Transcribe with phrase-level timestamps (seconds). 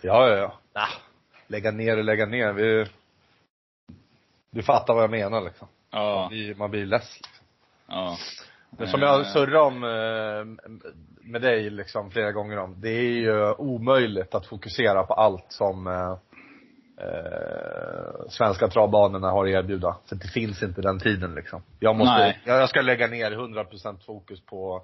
[0.00, 0.58] Ja, ja, ja.
[0.74, 0.88] Nah.
[1.46, 2.52] Lägga ner och lägga ner.
[2.52, 2.86] Vi,
[4.50, 5.68] du fattar vad jag menar liksom.
[5.92, 7.46] Man Ja, blir, man blir less liksom.
[7.86, 8.16] ja.
[8.70, 10.70] Men som jag surrade om eh,
[11.22, 15.86] med dig liksom flera gånger om, det är ju omöjligt att fokusera på allt som
[15.86, 16.16] eh,
[17.06, 19.96] eh, svenska travbanorna har att erbjuda.
[20.06, 21.62] För det finns inte den tiden liksom.
[21.80, 22.40] Jag måste, Nej.
[22.44, 24.82] jag ska lägga ner 100% fokus på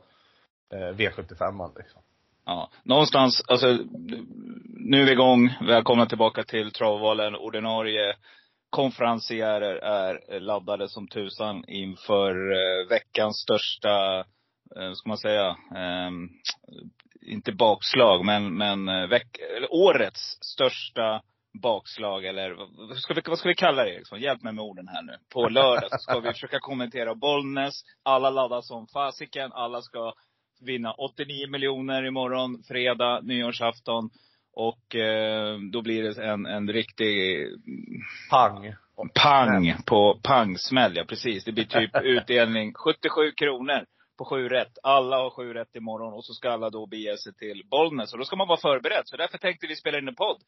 [0.72, 2.02] eh, V75 liksom.
[2.46, 3.66] Ja, någonstans, alltså,
[4.66, 5.54] nu är vi igång.
[5.60, 7.34] Välkomna tillbaka till Travvalen.
[7.34, 8.14] Ordinarie
[8.70, 14.18] konferencierer är laddade som tusan inför eh, veckans största,
[14.76, 16.28] eh, ska man säga, ehm,
[17.26, 21.22] inte bakslag, men, men eh, veck, eller årets största
[21.62, 22.54] bakslag eller
[22.88, 24.20] vad ska, vi, vad ska vi kalla det Eriksson?
[24.20, 25.16] Hjälp mig med orden här nu.
[25.32, 27.74] På lördag så ska vi försöka kommentera Bollnäs.
[28.02, 29.52] Alla laddar som fasiken.
[29.52, 30.12] Alla ska
[30.60, 34.10] vinna 89 miljoner imorgon, fredag, nyårsafton.
[34.56, 37.46] Och eh, då blir det en, en riktig
[38.30, 38.74] Pang.
[39.14, 40.96] pang på pangsmäll.
[40.96, 41.44] Ja, precis.
[41.44, 43.84] Det blir typ utdelning 77 kronor
[44.18, 44.78] på sju rätt.
[44.82, 48.12] Alla har sju rätt imorgon och så ska alla då bege sig till Bollnäs.
[48.12, 49.02] Och då ska man vara förberedd.
[49.04, 50.42] Så därför tänkte vi spela in en podd.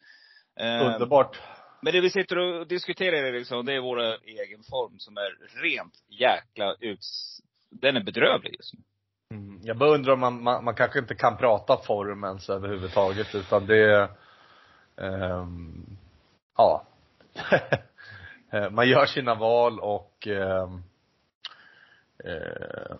[0.61, 1.41] Eh, Underbart.
[1.83, 5.95] men det vi sitter och diskuterar Eriksson, det är vår egen form som är rent
[6.21, 7.41] jäkla uts...
[7.71, 8.81] Den är bedrövlig just nu.
[9.31, 9.61] Mm.
[9.63, 13.67] Jag bara undrar om man, man, man kanske inte kan prata form ens överhuvudtaget utan
[13.67, 14.09] det
[14.97, 15.87] ehm,
[16.57, 16.87] ja.
[18.53, 20.83] Eh, man gör sina val och ehm,
[22.25, 22.97] eh,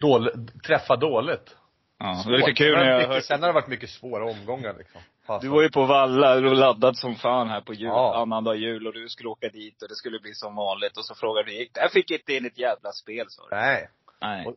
[0.00, 1.56] dåligt, träffar dåligt.
[1.98, 3.22] Ja, det lite kul när jag hörde...
[3.22, 5.00] Sen har det varit mycket svåra omgångar liksom.
[5.26, 8.16] Fast- Du var ju på Valla, du var laddad som fan här på jul, Ja.
[8.22, 10.96] annandag jul och du skulle åka dit och det skulle bli som vanligt.
[10.96, 13.56] Och så frågade vi, jag fick inte in ett jävla spel sa du.
[13.56, 13.88] Nej.
[14.20, 14.46] Nej.
[14.46, 14.54] Och-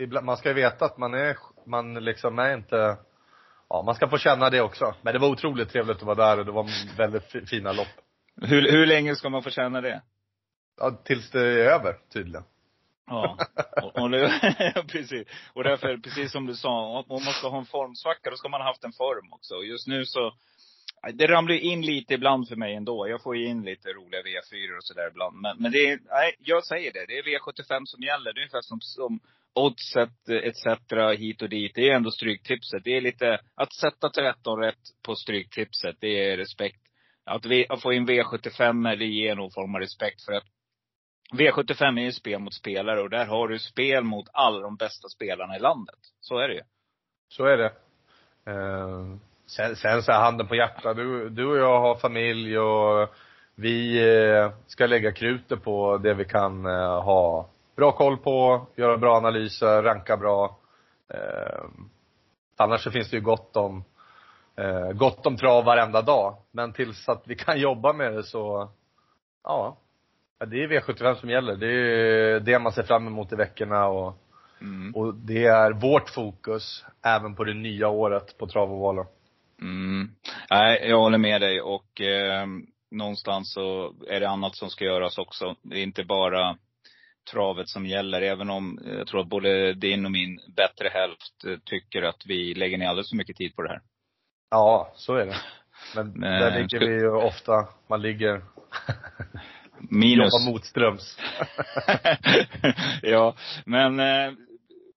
[0.00, 2.96] Ibland- Man ska ju veta att man är, man liksom är inte,
[3.68, 4.94] ja man ska få känna det också.
[5.02, 7.88] Men det var otroligt trevligt att vara där och det var väldigt fi- fina lopp.
[8.42, 10.02] Hur, hur länge ska man få känna det?
[10.80, 12.44] Ja, tills det är över tydligen.
[13.06, 13.36] Ja.
[13.82, 14.10] Och, och
[14.88, 15.28] precis.
[15.54, 18.60] Och därför, precis som du sa, om man ska ha en formsvacka, då ska man
[18.60, 19.54] ha haft en form också.
[19.54, 20.32] Och just nu så,
[21.12, 23.08] det ramlar ju in lite ibland för mig ändå.
[23.08, 25.36] Jag får ju in lite roliga V4 och sådär ibland.
[25.40, 27.06] Men, men det är, nej, jag säger det.
[27.06, 28.32] Det är V75 som gäller.
[28.32, 29.20] Det är ungefär som, som
[29.54, 30.66] oddset etc.
[31.18, 31.72] hit och dit.
[31.74, 32.84] Det är ändå stryktipset.
[32.84, 36.80] Det är lite, att sätta 13 rätt på stryktipset, det är respekt.
[37.24, 40.46] Att, vi, att få in V75 det ger någon form av respekt för att
[41.32, 45.08] V75 är ju spel mot spelare och där har du spel mot alla de bästa
[45.08, 45.98] spelarna i landet.
[46.20, 46.62] Så är det ju.
[47.28, 47.72] Så är det.
[48.50, 49.16] Uh
[49.56, 53.08] sen, sen så här handen på hjärtat, du, du och jag har familj och
[53.54, 58.96] vi eh, ska lägga krutet på det vi kan eh, ha bra koll på, göra
[58.96, 60.58] bra analyser, ranka bra.
[61.14, 61.64] Eh,
[62.56, 63.84] annars så finns det ju gott om,
[64.56, 66.36] eh, gott om trav varenda dag.
[66.50, 68.70] Men tills att vi kan jobba med det så,
[69.44, 69.76] ja.
[70.46, 71.56] Det är V75 som gäller.
[71.56, 74.16] Det är det man ser fram emot i veckorna och
[74.62, 74.94] Mm.
[74.94, 79.04] och det är vårt fokus även på det nya året på trav och Valen.
[79.60, 80.10] Mm.
[80.50, 82.46] Nej, jag håller med dig och eh,
[82.90, 85.56] någonstans så är det annat som ska göras också.
[85.62, 86.56] Det är inte bara
[87.30, 88.22] travet som gäller.
[88.22, 92.54] Även om jag tror att både din och min bättre hälft eh, tycker att vi
[92.54, 93.80] lägger ner alldeles för mycket tid på det här.
[94.50, 95.36] Ja, så är det.
[95.94, 98.42] Men där ligger vi ju ofta, man ligger,
[99.78, 100.32] Minus.
[100.32, 101.18] jobbar motströms.
[103.02, 104.32] ja, men eh,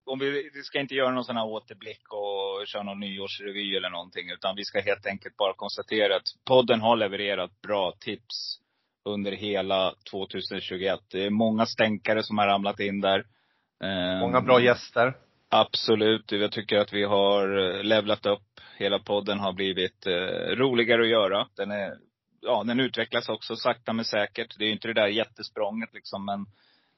[0.06, 3.90] om vi, vi ska inte göra någon sån här återblick och köra någon nyårsrevy eller
[3.90, 4.30] någonting.
[4.30, 8.58] Utan vi ska helt enkelt bara konstatera att podden har levererat bra tips
[9.04, 11.00] under hela 2021.
[11.10, 13.24] Det är många stänkare som har ramlat in där.
[13.84, 15.14] Eh, Många bra gäster.
[15.48, 16.32] Absolut.
[16.32, 18.60] Jag tycker att vi har eh, levlat upp.
[18.76, 21.48] Hela podden har blivit eh, roligare att göra.
[21.56, 21.94] Den är,
[22.40, 24.58] ja, den utvecklas också sakta men säkert.
[24.58, 26.46] Det är ju inte det där jättesprånget liksom, men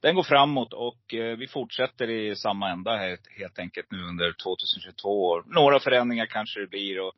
[0.03, 4.33] den går framåt och eh, vi fortsätter i samma ända helt, helt enkelt nu under
[4.33, 5.43] 2022.
[5.47, 7.13] Några förändringar kanske det blir och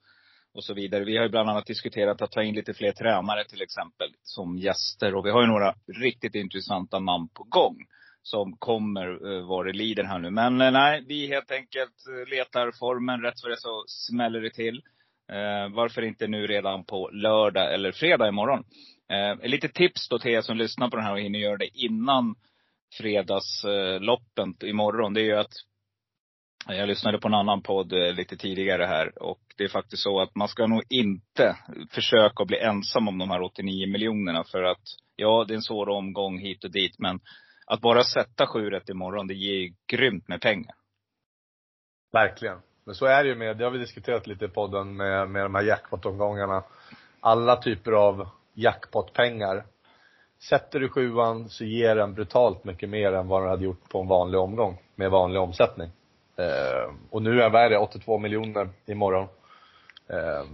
[0.58, 1.04] och så vidare.
[1.04, 4.58] Vi har ju bland annat diskuterat att ta in lite fler tränare till exempel som
[4.58, 5.14] gäster.
[5.14, 7.76] Och vi har ju några riktigt intressanta namn på gång.
[8.22, 10.31] Som kommer eh, vad det lider här nu.
[10.31, 13.22] Men eh, nej, vi helt enkelt eh, letar formen.
[13.22, 14.82] Rätt för det så smäller det till.
[15.32, 18.64] Eh, varför inte nu redan på lördag eller fredag imorgon?
[19.12, 21.78] Eh, lite tips då till er som lyssnar på den här och hinner göra det
[21.78, 22.34] innan
[22.94, 25.14] fredagsloppen imorgon.
[25.14, 25.52] Det är ju att
[26.67, 30.20] jag lyssnade på en annan podd eh, lite tidigare här och det är faktiskt så
[30.20, 31.56] att man ska nog inte
[31.90, 34.82] försöka bli ensam om de här 89 miljonerna för att
[35.17, 37.20] ja, det är en svår omgång hit och dit men
[37.67, 40.75] att bara sätta 7 rätt imorgon, det ger ju grymt med pengar.
[42.12, 42.58] Verkligen.
[42.84, 45.44] Men så är det ju med, det har vi diskuterat lite i podden med, med
[45.44, 46.64] de här jackpot-omgångarna.
[47.20, 49.67] Alla typer av jackpot-pengar.
[50.40, 54.00] Sätter du sjuan så ger den brutalt mycket mer än vad den hade gjort på
[54.00, 54.79] en vanlig omgång.
[54.94, 55.90] Med vanlig omsättning.
[56.37, 59.29] Eh, och nu är, vad är det, 82 miljoner imorgon.
[60.08, 60.44] Eh,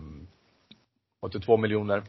[1.21, 2.03] 82 miljoner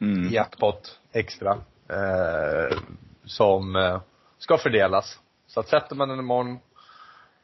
[0.00, 0.32] Mm.
[0.32, 1.50] jackpot extra.
[1.88, 2.78] Eh,
[3.24, 4.00] som eh,
[4.38, 5.20] ska fördelas.
[5.46, 6.58] Så att sätter man den imorgon,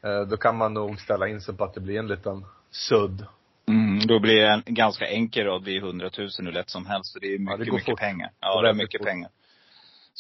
[0.03, 3.27] eh, då kan man nog ställa in sig på att det blir en liten sudd.
[3.69, 5.63] Mm, då blir det en ganska enkel rad.
[5.65, 7.13] Det är 100 000 hur lätt som helst.
[7.13, 7.99] Så det är mycket, går mycket fort.
[7.99, 8.27] pengar.
[8.27, 9.07] Det Ja, går det är mycket fort.
[9.09, 9.31] pengar.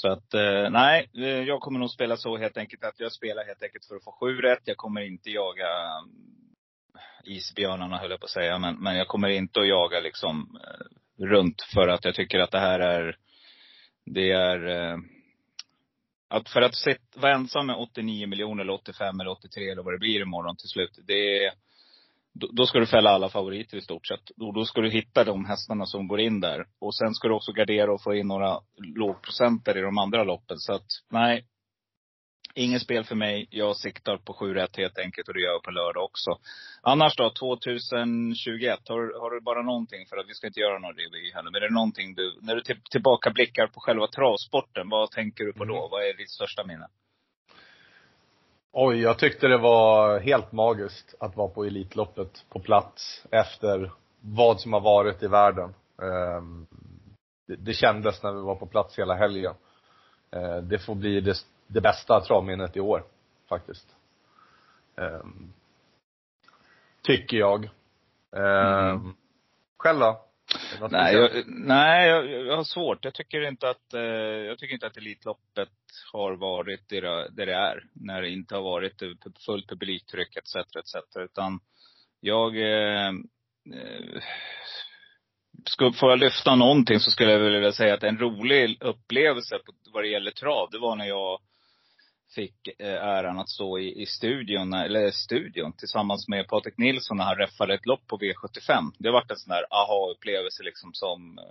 [0.00, 3.44] Så att, eh, nej, eh, jag kommer nog spela så helt enkelt att jag spelar
[3.44, 4.62] helt enkelt för att få sju rätt.
[4.64, 8.58] Jag kommer inte jaga eh, isbjörnarna höll jag på att säga.
[8.58, 12.50] Men, men jag kommer inte att jaga liksom eh, runt för att jag tycker att
[12.50, 13.16] det här är,
[14.04, 14.98] det är eh,
[16.28, 16.74] att för att
[17.16, 20.68] vara ensam med 89 miljoner eller 85 eller 83 eller vad det blir imorgon till
[20.68, 20.98] slut.
[21.06, 21.52] Det är,
[22.38, 24.30] då, ska du fälla alla favoriter i stort sett.
[24.36, 26.66] Då, då ska du hitta de hästarna som går in där.
[26.80, 28.60] Och sen ska du också gardera och få in några
[28.96, 30.58] lågprocenter i de andra loppen.
[30.58, 31.44] Så att, nej.
[32.54, 33.46] Ingen spel för mig.
[33.50, 36.30] Jag siktar på 7 rätt helt enkelt och det gör jag på lördag också.
[36.82, 38.80] Annars då, 2021.
[38.88, 41.50] Har, har du bara någonting, för att vi ska inte göra någon revy här nu.
[41.50, 45.44] Men är det någonting du, när du till, tillbaka blickar på själva travsporten, vad tänker
[45.44, 45.78] du på då?
[45.78, 45.90] Mm.
[45.90, 46.86] Vad är ditt största minne?
[48.72, 54.60] Oj, jag tyckte det var helt magiskt att vara på Elitloppet på plats efter vad
[54.60, 55.74] som har varit i världen.
[56.02, 56.66] Ehm,
[57.58, 59.54] Det, kändes när vi var på plats hela helgen.
[60.30, 61.36] Eh, Det får bli det,
[61.66, 63.04] det bästa travminnet i år,
[63.48, 63.96] faktiskt.
[64.96, 65.52] Ehm,
[67.02, 67.64] Tycker jag.
[68.32, 69.14] Ehm, Mm.
[69.78, 70.24] Själv då?
[70.80, 73.04] Det Nej, jag, nej jag, jag har svårt.
[73.04, 75.68] Jag tycker inte att, eh, jag tycker inte att Elitloppet
[76.12, 77.84] har varit det, där det är.
[77.92, 79.02] När det inte har varit
[79.46, 80.56] fullt publiktryck etc.
[80.56, 81.16] etc.
[81.16, 81.60] Utan
[82.20, 83.08] jag, eh,
[83.74, 84.22] eh,
[85.64, 89.72] skulle, får jag lyfta någonting så skulle jag vilja säga att en rolig upplevelse på,
[89.92, 91.40] vad det gäller trav, det var när jag
[92.34, 97.24] fick eh, äran att stå i, i studion, eller studion, tillsammans med Patrik Nilsson när
[97.24, 98.92] han räffade ett lopp på V75.
[98.98, 101.44] Det varit en sån där aha-upplevelse liksom som, eh,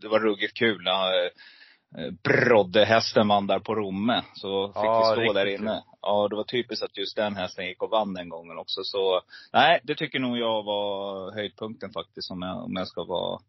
[0.00, 0.82] det var ruggigt kul.
[0.84, 4.22] När, eh, Brodde-hästen vann där på Romme.
[4.34, 5.54] Så fick Ja, vi stå där kul.
[5.54, 5.82] inne.
[6.02, 8.80] Ja, det var typiskt att just den hästen gick och vann den gången också.
[8.84, 9.22] Så
[9.52, 13.40] nej, det tycker nog jag var höjdpunkten faktiskt om jag, om jag ska vara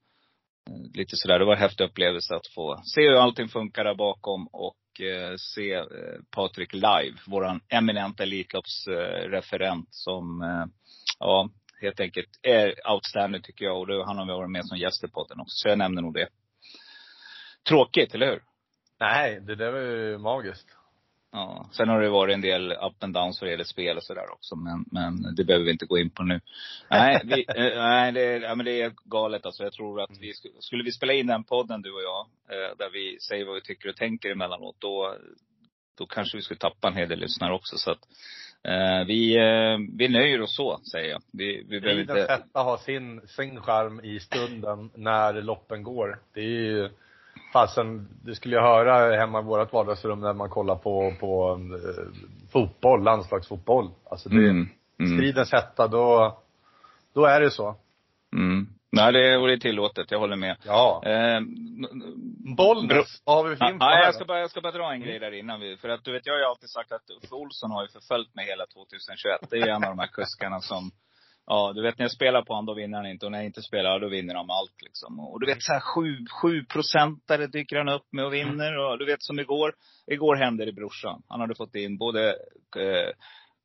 [0.94, 1.40] lite sådär.
[1.40, 5.36] Det var en häftig upplevelse att få se hur allting funkar där bakom och Eh,
[5.38, 5.86] se eh,
[6.32, 7.18] Patrik live.
[7.28, 10.66] Våran eminenta Elitloppsreferent som, eh,
[11.20, 11.50] ja,
[11.82, 13.80] helt enkelt är outstanding tycker jag.
[13.80, 15.54] Och då, han har varit med som gäst i podden också.
[15.54, 16.28] Så jag nämner nog det.
[17.68, 18.42] Tråkigt, eller hur?
[19.00, 20.79] Nej, det där var ju magiskt.
[21.32, 21.70] Ja.
[21.72, 24.32] Sen har det varit en del up and downs vad det gäller spel och sådär
[24.34, 24.56] också.
[24.56, 26.42] Men, men det behöver vi inte gå in på nu.
[26.90, 29.64] Nej, vi, eh, nej det, är- ja, men det är galet alltså.
[29.64, 32.78] Jag tror att vi, sk- skulle vi spela in den podden du och jag, eh,
[32.78, 35.16] där vi säger vad vi tycker och tänker emellanåt, då,
[35.98, 37.78] då kanske vi skulle tappa en hel del lyssnare också.
[37.78, 38.02] Så att,
[38.64, 41.22] eh, vi, eh, vi nöjer oss så, säger jag.
[41.34, 42.14] Vi, vi behöver inte...
[42.30, 46.20] hetta har sin, sin charm i stunden när loppen går.
[46.34, 46.90] Det är ju,
[47.54, 52.04] fasen, det skulle jag höra hemma i vårt vardagsrum när man kollar på, på eh,
[52.52, 53.90] fotboll, landslagsfotboll.
[54.10, 54.70] Alltså det, Mm,
[55.00, 56.38] mm, stridens hetta, då,
[57.14, 57.76] då är det så.
[58.34, 58.68] mm.
[58.92, 60.12] Nej, det, och det är tillåtet.
[60.12, 60.58] Jag håller med.
[60.66, 61.02] Ja.
[61.06, 61.42] Eh,
[62.58, 65.20] Bollnäs, vad har vi ja, här jag ska bara, jag ska bara dra en grej
[65.20, 67.72] där innan vi, för att du vet, jag har ju alltid sagt att Uffe Olsson
[67.72, 69.50] har ju förföljt mig hela 2021.
[69.50, 70.92] Det är ju en av de här kuskarna som,
[71.50, 73.46] ja du vet när jag spelar på honom då vinner han inte och när jag
[73.46, 75.20] inte spelar då vinner han allt liksom.
[75.20, 78.98] Och du vet så här sju, sju procentare dyker han upp med och vinner och
[79.00, 79.74] du vet som igår,
[80.12, 81.22] igår hände det brorsan.
[81.28, 82.30] Han hade fått in både
[82.76, 83.10] eh,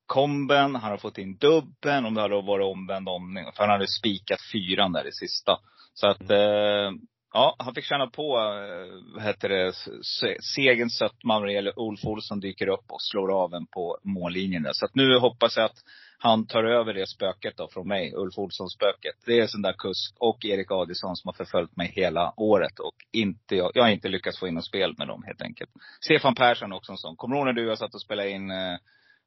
[0.07, 3.45] komben, han har fått in dubben, om det hade varit omvänd omning.
[3.57, 5.59] För han hade spikat fyran där i sista.
[5.95, 6.91] Så att, eh,
[7.33, 9.73] ja, han fick känna på, eh, vad heter det,
[10.03, 13.99] se- segerns sötma när det gäller Ulf Olsson dyker upp och slår av en på
[14.03, 14.73] mållinjen där.
[14.73, 15.79] Så att nu hoppas jag att
[16.25, 19.15] han tar över det spöket då från mig, Ulf Olsson-spöket.
[19.27, 22.79] Det är sån där kusk och Erik Adielsson som har förföljt mig hela året.
[22.79, 25.71] Och inte, jag, jag har inte lyckats få in något spel med dem helt enkelt.
[26.01, 27.17] Stefan Persson också en sån.
[27.17, 28.77] Kommer du ihåg när du jag satt och spelade in eh,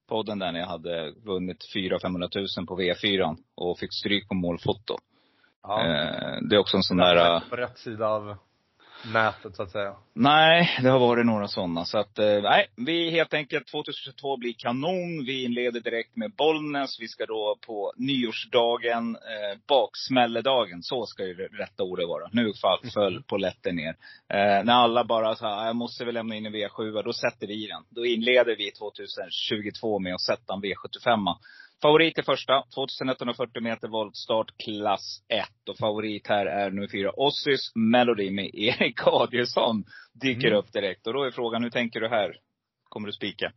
[0.09, 4.97] podden där när jag hade vunnit 400 000 på V4 och fick stryk på målfoto.
[5.63, 5.85] Ja.
[5.85, 7.35] Eh, det är också en sån där...
[7.35, 8.37] eh, På rätt sida av
[9.13, 9.95] nätet så att säga.
[10.13, 11.85] Nej, det har varit några sådana.
[11.85, 15.25] Så att, eh, nej, vi helt enkelt, 2022 blir kanon.
[15.25, 16.99] Vi inleder direkt med Bollnäs.
[16.99, 20.83] Vi ska då på nyårsdagen, eh, baksmälledagen.
[20.83, 22.29] Så ska ju det rätta ordet vara.
[22.31, 23.95] Nu fall, föll polletten ner.
[24.29, 27.47] Eh, när alla bara så här, jag måste väl lämna in en V7, då sätter
[27.47, 27.83] vi den.
[27.89, 31.35] Då inleder vi 2022 med att sätta en V75.
[31.81, 35.45] Favorit i första, 2140 meter voltstart, klass 1.
[35.69, 39.83] Och favorit här är nummer fyra, Ossis Melody med Erik Adielsson.
[40.13, 40.59] Dyker Mm.
[40.59, 41.07] upp direkt.
[41.07, 42.35] Och då är frågan, hur tänker du här?
[42.89, 43.51] Kommer du spika?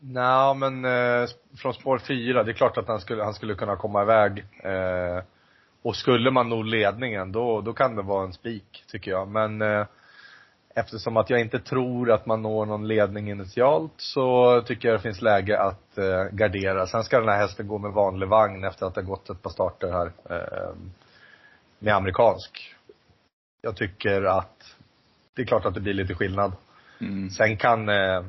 [0.00, 1.28] Nej men eh,
[1.58, 4.38] från spår fyra, det är klart att han skulle, han skulle kunna komma iväg.
[4.64, 5.24] Eh,
[5.82, 9.28] och skulle man nå ledningen, då, då kan det vara en spik, tycker jag.
[9.28, 9.86] Men eh,
[10.74, 15.02] eftersom att jag inte tror att man når någon ledning initialt, så tycker jag det
[15.02, 16.86] finns läge att eh, gardera.
[16.86, 19.42] Sen ska den här hästen gå med vanlig vagn efter att det har gått ett
[19.42, 20.12] par starter här.
[20.30, 20.74] Eh,
[21.78, 22.74] med amerikansk.
[23.62, 24.76] Jag tycker att
[25.34, 26.52] det är klart att det blir lite skillnad.
[27.00, 27.30] Mm.
[27.30, 28.24] Sen kan, eh,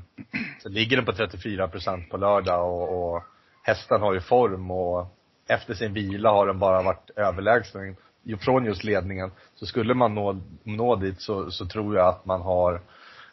[0.63, 3.23] så ligger den på 34 procent på lördag och, och
[3.63, 5.07] hästen har ju form och
[5.47, 7.95] efter sin vila har den bara varit överlägsen
[8.39, 9.31] från just ledningen.
[9.55, 12.81] Så skulle man nå, nå dit så, så tror jag att man har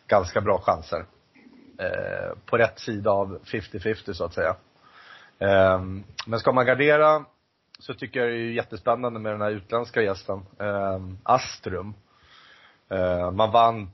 [0.07, 1.05] ganska bra chanser.
[1.79, 4.57] Eh, på rätt sida av 50-50 så att säga.
[5.39, 5.81] Eh,
[6.27, 7.25] men ska man gardera
[7.79, 11.95] så tycker jag det är jättespännande med den här utländska gästen, eh, Astrum.
[12.91, 13.91] Eh, man vann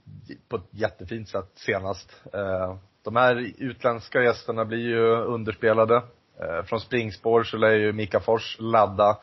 [0.48, 2.22] på ett jättefint sätt senast.
[2.32, 6.02] Eh, de här utländska gästerna blir ju underspelade.
[6.40, 9.18] Eh, från springspår så lär ju Mika Fors ladda.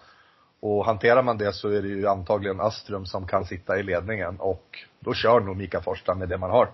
[0.65, 4.39] Och hanterar man det så är det ju antagligen Astrum som kan sitta i ledningen
[4.39, 6.71] och då kör nog Mika Forsstrand med det man har.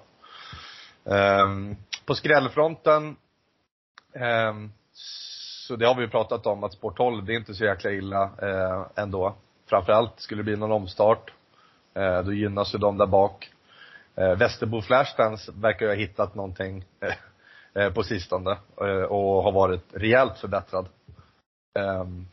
[1.04, 3.16] Um, på skrällfronten,
[4.50, 4.72] um,
[5.68, 7.92] så det har vi ju pratat om att sport 12, det är inte så jäkla
[7.92, 9.36] illa uh, ändå.
[9.70, 11.34] Framförallt skulle det bli någon omstart.
[11.98, 13.52] uh, då gynnas ju de där bak.
[14.20, 16.86] Uh, Västerbo Flashdance verkar ju ha hittat någonting
[17.94, 18.58] på sistone
[19.10, 20.88] och har varit rejält förbättrad.
[21.80, 22.28] Um,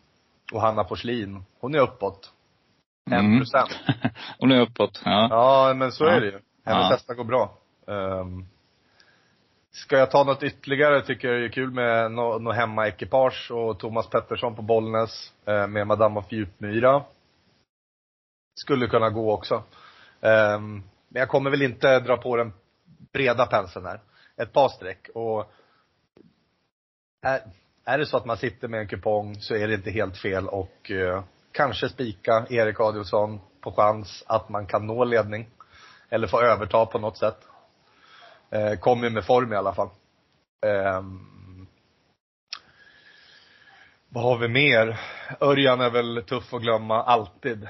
[0.53, 2.33] och Hanna Porslin, hon är uppåt.
[3.11, 3.38] En Mm.
[3.38, 3.71] procent.
[4.38, 5.03] Och nu uppåt.
[5.05, 5.26] Ja.
[5.31, 6.11] Ja, men så Ja.
[6.11, 6.33] är det ju.
[6.65, 6.88] Hennes Ja.
[6.88, 7.59] hästar går bra.
[7.87, 8.47] Um,
[9.71, 13.79] ska jag ta något ytterligare tycker jag det är kul med något no hemmaekipage och
[13.79, 17.03] Thomas Pettersson på Bollnäs eh, med Madame of Djupmyra.
[18.61, 19.62] Skulle kunna gå också.
[20.21, 22.53] Ehm, men jag kommer väl inte dra på den
[23.12, 24.00] breda penseln här.
[24.37, 25.53] Ett par streck och
[27.23, 27.41] är,
[27.87, 30.49] är det så att man sitter med en kupong så är det inte helt fel
[30.49, 35.49] och eh, kanske spika Erik Adielsson på chans att man kan nå ledning.
[36.11, 37.38] Eller få överta på något sätt.
[38.50, 39.88] Eh, kommer med form i alla fall.
[40.66, 41.66] Ehm,
[44.09, 45.00] vad har vi mer?
[45.40, 47.69] Örjan är väl tuff att glömma, alltid.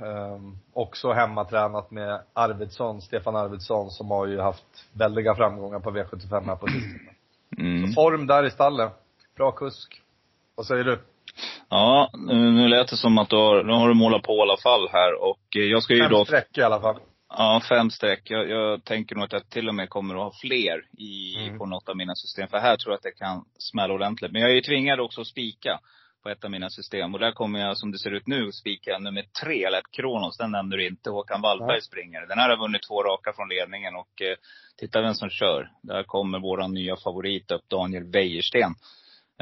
[0.00, 6.46] Ehm, också hemmatränat med Arvidsson, Stefan Arvidsson, som har ju haft väldiga framgångar på V75
[6.46, 7.10] här på sistone.
[7.58, 7.86] Mm.
[7.86, 9.03] Så form där istället.
[9.36, 10.02] Bra kusk.
[10.54, 10.98] Vad säger du?
[11.68, 14.56] Ja, nu, lät det som att du har, nu har du målat på i alla
[14.56, 15.22] fall här.
[15.22, 17.00] Och eh, jag ska ju Fem då streck i alla fall.
[17.28, 18.30] Ja, fem streck.
[18.30, 21.58] Jag, jag tänker nog att jag till och med kommer att ha fler i, Mm.
[21.58, 22.48] på något av mina system.
[22.48, 24.32] För här tror jag att det kan smälla ordentligt.
[24.32, 25.80] Men jag är ju tvingad också att spika
[26.22, 27.14] på ett av mina system.
[27.14, 30.36] Och där kommer jag, som det ser ut nu, spika nummer tre, Lätt Kronos.
[30.38, 31.10] Den nämnde du inte.
[31.10, 31.82] Håkan Wallberg Nej.
[31.82, 32.26] springer.
[32.26, 33.94] Den här har vunnit två raka från ledningen.
[33.96, 34.36] Och eh,
[34.78, 35.70] titta vem som kör.
[35.82, 38.74] Där kommer våran nya favorit upp, Daniel Wäjersten.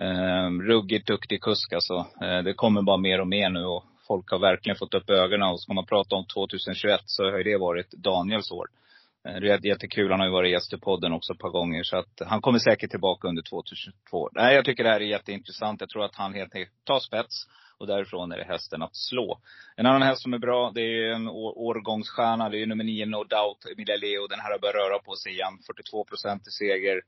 [0.01, 1.95] Eh, ruggigt duktig kusk alltså.
[2.23, 3.65] Eh, det kommer bara mer och mer nu.
[3.65, 5.49] Och folk har verkligen fått upp ögonen.
[5.49, 8.67] Och ska man prata om 2021 så har ju det varit Daniels år.
[9.29, 10.11] Ehm, det är jättekul.
[10.11, 11.83] Han har ju varit gäst i podden också ett par gånger.
[11.83, 14.29] Så att han kommer säkert tillbaka under 2022.
[14.33, 15.81] Nej, jag tycker det här är jätteintressant.
[15.81, 17.47] Jag tror att han helt enkelt tar spets.
[17.79, 19.41] Och därifrån är det hästen att slå.
[19.77, 21.29] En annan häst som är bra, det är en
[21.69, 22.49] årgångsstjärna.
[22.49, 24.27] Det är nummer nio, No Doubt, Emilia Leo.
[24.27, 25.59] Den här har börjat röra på sig igen.
[25.67, 27.01] 42 procent i seger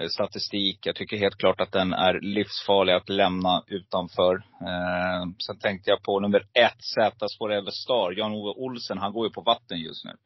[0.00, 0.86] Eh, statistik.
[0.86, 4.34] Jag tycker helt klart att den är livsfarlig att lämna utanför.
[4.60, 8.12] Eh, sen tänkte jag på nummer ett, Z-spår Everstar.
[8.18, 10.16] Jan-Ove Olsen, han går ju på vatten just nu.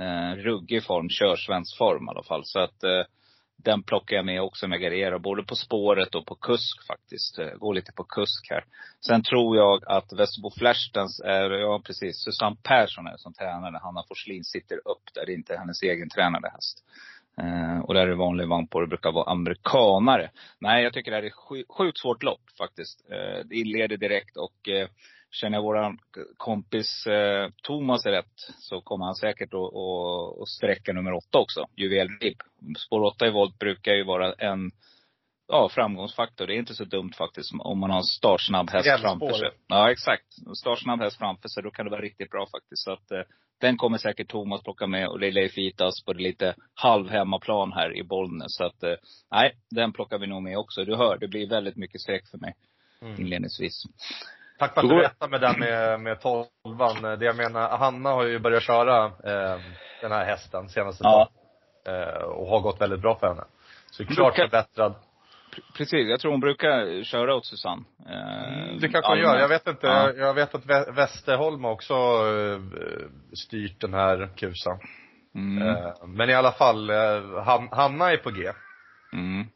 [0.00, 2.44] Eh, ruggig form, kör svensk form i alla fall.
[2.44, 3.02] Så att eh,
[3.56, 7.38] den plockar jag med också med garderar, både på spåret och på kusk faktiskt.
[7.38, 8.64] Eh, Går lite på kusk här.
[9.06, 13.80] Sen tror jag att Västerbo Flashdance är, ja precis, Susanne Persson är som tränare.
[13.82, 16.84] Hanna Forslin sitter upp där, det är inte hennes egen tränade häst.
[17.38, 20.30] Eh, och där är det vanlig vagn på, det brukar vara amerikanare.
[20.60, 23.10] Nej, jag tycker det här är sju, sjukt svårt lopp faktiskt.
[23.10, 24.88] Eh, det inleder direkt och eh,
[25.30, 25.98] känner jag våran
[26.36, 31.66] kompis eh, Thomas rätt så kommer han säkert att, sträcka nummer åtta också.
[31.76, 32.42] Juvelribb.
[32.78, 34.70] Spår åtta i volt brukar ju vara en
[35.48, 36.46] ja, framgångsfaktor.
[36.46, 39.50] Det är inte så dumt faktiskt om man har en startsnabb häst framför sig.
[39.66, 40.26] Ja, exakt.
[40.46, 42.84] En startsnabb häst framför sig, då kan det vara riktigt bra faktiskt.
[42.84, 43.22] Så att eh,
[43.62, 47.72] den kommer säkert Thomas plocka med och det är Leif Itas på det lite halvhemmaplan
[47.72, 48.46] här i Bollnäs.
[48.56, 48.94] Så att, eh,
[49.30, 50.84] nej, den plockar vi nog med också.
[50.84, 52.54] Du hör, det blir väldigt mycket streck för mig
[53.02, 53.20] Mm.
[53.20, 53.82] inledningsvis.
[54.58, 57.18] Tack för att du berättade med den med, med tolvan.
[57.18, 59.60] Det jag menar, Hanna har ju börjat köra eh,
[60.00, 61.28] den här hästen senaste Ja.
[61.84, 62.02] dagen.
[62.02, 63.44] Eh, och har gått väldigt bra för henne.
[63.90, 64.94] Så klart Brukar- förbättrad.
[65.76, 67.82] Precis, jag tror hon brukar köra åt Susanne.
[68.06, 69.38] Eh, Mm, Det kanske hon gör.
[69.38, 69.86] Jag vet inte.
[69.86, 70.12] Ja.
[70.12, 72.60] Jag, vet att Vä- Västerholm också eh,
[73.36, 74.78] styrt den här kusan.
[75.34, 75.68] Mm.
[75.68, 78.50] Eh, men i alla fall, eh, Han, Hanna är på G.
[79.12, 79.46] Mm.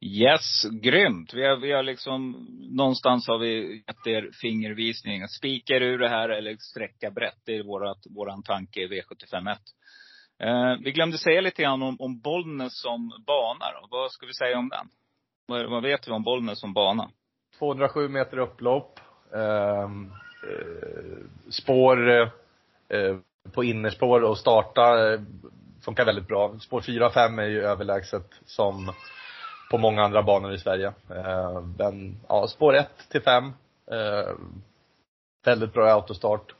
[0.00, 1.34] Yes, grymt.
[1.34, 5.28] Vi har, vi har liksom, någonstans har vi gett er fingervisning.
[5.28, 7.38] Spikar ur det här eller sträcka brett.
[7.46, 9.56] Det är vårat, våran tanke i V751.
[10.42, 13.86] Eh, vi glömde säga lite grann om, om Bollnäs som bana då.
[13.90, 14.88] Vad ska vi säga om den?
[15.46, 17.10] Vad, vad vet vi om Bollnäs som bana?
[17.58, 19.00] 207 meter upplopp.
[19.34, 20.12] Ehm,
[20.48, 22.10] eh, spår
[22.88, 23.16] eh,
[23.52, 25.20] på innerspår och starta eh,
[25.84, 26.58] funkar väldigt bra.
[26.60, 28.92] Spår 4 och 5 är ju överlägset som
[29.70, 30.92] på många andra banor i Sverige.
[31.10, 33.44] Eh, men ja, spår 1 till 5.
[33.90, 34.34] Eh,
[35.44, 36.54] väldigt bra autostart.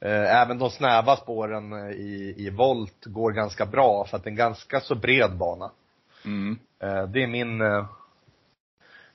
[0.00, 4.28] Eh, även de snäva spåren eh, i, i volt går ganska bra för att det
[4.28, 5.70] är en ganska så bred bana.
[6.24, 6.58] Mm.
[6.82, 7.58] Eh, Det är min,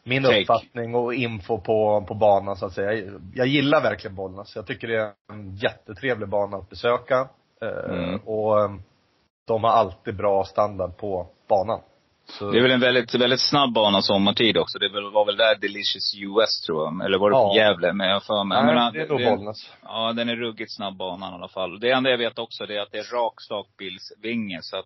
[0.04, 0.42] min Take.
[0.42, 2.94] uppfattning och info på, på banan så att säga.
[2.94, 4.56] Jag, jag gillar verkligen Bollnäs.
[4.56, 7.30] Jag tycker det är en jättetrevlig bana att besöka.
[7.90, 8.20] Mm.
[8.20, 8.70] Och
[9.48, 11.80] de har alltid bra standard på banan.
[12.38, 14.80] Så, Det är väl en väldigt, väldigt snabb bana sommartid också.
[14.80, 17.06] Det var väl där Delicious US tror jag.
[17.06, 17.50] Eller var det Ja.
[17.50, 17.94] på Gävle?
[17.94, 18.58] Men jag för mig.
[18.64, 19.70] Nej, menar, det är nog Bollnäs.
[19.84, 21.80] Ja, den är ruggigt snabb banan i alla fall.
[21.80, 24.60] Det enda jag vet också det är att det är rak stakbilsvinge.
[24.62, 24.86] Så att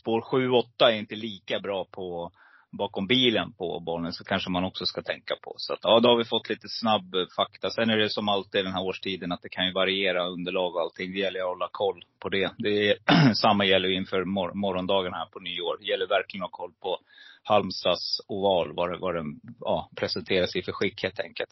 [0.00, 2.30] spår 7-8 är inte lika bra på
[2.72, 4.12] bakom bilen på bollen.
[4.12, 5.54] Så kanske man också ska tänka på.
[5.56, 7.70] Så att, ja, då har vi fått lite snabb eh, fakta.
[7.70, 10.80] Sen är det som alltid den här årstiden att det kan ju variera underlag och
[10.80, 11.12] allting.
[11.12, 12.50] Det gäller att hålla koll på det.
[12.58, 12.96] det är,
[13.34, 15.76] samma gäller inför mor- morgondagen här på nyår.
[15.80, 16.98] Det gäller verkligen att ha koll på
[17.42, 21.50] Halmstads oval, vad, vad den ja, presenteras i för skick helt enkelt.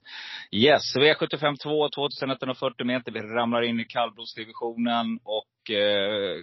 [0.52, 3.12] Yes, V75 2, 2140 meter.
[3.12, 6.36] Vi ramlar in i kallblodsdivisionen och eh,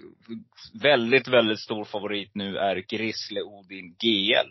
[0.82, 4.50] väldigt, väldigt stor favorit nu är Grisle Odin GL.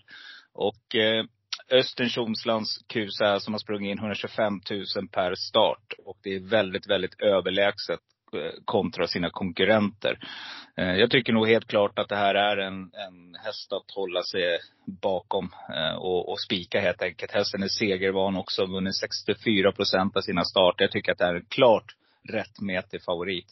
[0.53, 1.25] Och eh,
[1.71, 5.93] Östen Tjomslands kusa som har sprungit in 125 000 per start.
[6.05, 8.01] Och det är väldigt, väldigt överlägset
[8.33, 10.19] Eh, kontra sina konkurrenter.
[10.77, 14.23] Eh, jag tycker nog helt klart att det här är en, en häst att hålla
[14.23, 14.59] sig
[15.03, 17.33] bakom eh, och, och spika helt enkelt.
[17.33, 20.85] Hästen är segervan också, vunnit 64 procent av sina starter.
[20.85, 21.95] Jag tycker att det är en klart
[22.33, 23.47] rättmätig favorit.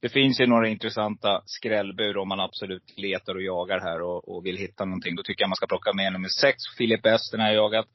[0.00, 4.46] Det finns ju några intressanta skrällbur om man absolut letar och jagar här och, och
[4.46, 5.16] vill hitta någonting.
[5.16, 7.30] Då tycker jag man ska plocka med nummer sex, Filip S.
[7.30, 7.86] Den har jag jagat.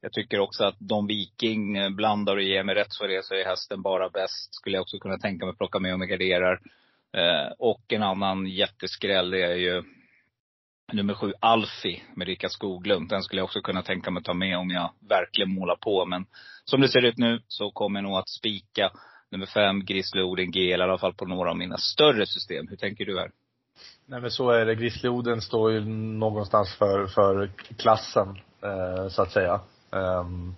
[0.00, 3.24] Jag tycker också att Don Viking eh, blandar och ger mig rätt så är det
[3.24, 4.54] så är hästen bara bäst.
[4.54, 6.60] Skulle jag också kunna tänka mig att plocka med om jag garderar.
[7.12, 9.82] Eh, och en annan jätteskräll det är ju
[10.92, 13.08] nummer sju, Alfie, med Rickard Skoglund.
[13.08, 16.06] Den skulle jag också kunna tänka mig att ta med om jag verkligen målar på.
[16.06, 16.26] Men
[16.64, 18.90] som det ser ut nu så kommer jag nog att spika
[19.30, 22.68] nummer fem, Grizzly Odin GL, i alla fall på några av mina större system.
[22.68, 23.30] Hur tänker du här?
[24.06, 24.74] Nej men så är det.
[24.74, 25.84] Grizzlyoden står ju
[26.18, 28.28] någonstans för, för klassen,
[28.62, 29.60] eh, så att säga.
[29.92, 30.54] Ehm,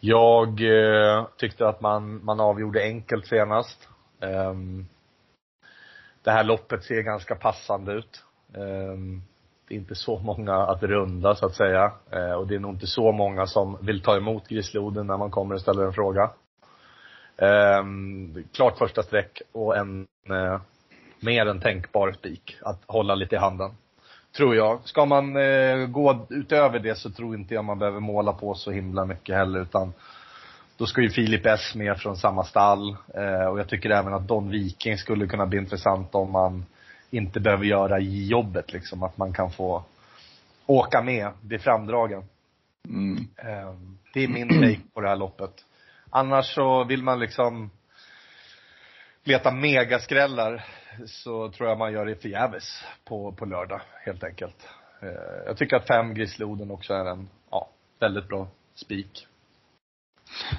[0.00, 3.88] jag eh, tyckte att man, man avgjorde enkelt senast.
[4.20, 4.86] Ehm,
[6.22, 8.24] det här loppet ser ganska passande ut.
[8.54, 9.22] Ehm,
[9.68, 11.92] det är inte så många att runda så att säga.
[12.10, 15.30] Eh, och det är nog inte så många som vill ta emot grisloden när man
[15.30, 16.30] kommer och ställer en fråga.
[18.52, 20.60] Klart första streck och en eh,
[21.20, 23.70] mer än tänkbar spik att hålla lite i handen.
[24.36, 24.80] Tror jag.
[24.84, 28.70] Ska man eh, gå utöver det så tror inte jag man behöver måla på så
[28.70, 29.92] himla mycket heller utan
[30.76, 34.28] då ska ju Filip S med från samma stall eh, och jag tycker även att
[34.28, 36.64] Don Viking skulle kunna bli intressant om man
[37.10, 39.02] inte behöver göra jobbet liksom.
[39.02, 39.84] Att man kan få
[40.66, 42.24] åka med, bli framdragen.
[42.88, 43.28] Mm.
[43.36, 43.74] Eh,
[44.14, 45.64] Det är min take på det här loppet.
[46.10, 47.70] Annars så vill man liksom
[49.24, 50.64] leta megaskrällar
[51.06, 54.68] så tror jag man gör det förgäves på, på lördag helt enkelt.
[55.02, 55.08] Eh,
[55.46, 59.26] Jag tycker att fem Grizzlyoden också är en, ja, väldigt bra spik.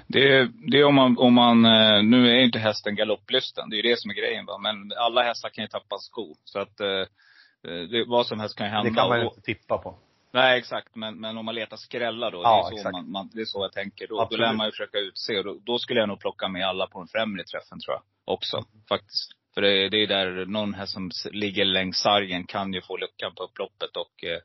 [0.07, 3.69] Det, det är om man, om man, eh, nu är inte hästen galopplysten.
[3.69, 4.57] Det är ju det som är grejen va.
[4.57, 6.35] Men alla hästar kan ju tappa sko.
[6.43, 7.05] Så att eh,
[7.61, 8.89] det, vad som helst kan ju hända.
[8.89, 9.95] Det kan man ju inte tippa på.
[10.33, 13.29] Nej exakt, men, men om man letar skrällar då, Ja, det, är så man, man,
[13.33, 14.07] det är så jag tänker.
[14.07, 15.37] Då, då lär man ju försöka utse.
[15.37, 18.33] Och då, då skulle jag nog plocka med alla på den främre träffen tror jag.
[18.33, 19.31] Också, faktiskt.
[19.53, 23.35] För det, det är där någon här som ligger längs sargen kan ju få luckan
[23.35, 24.39] på upploppet och eh,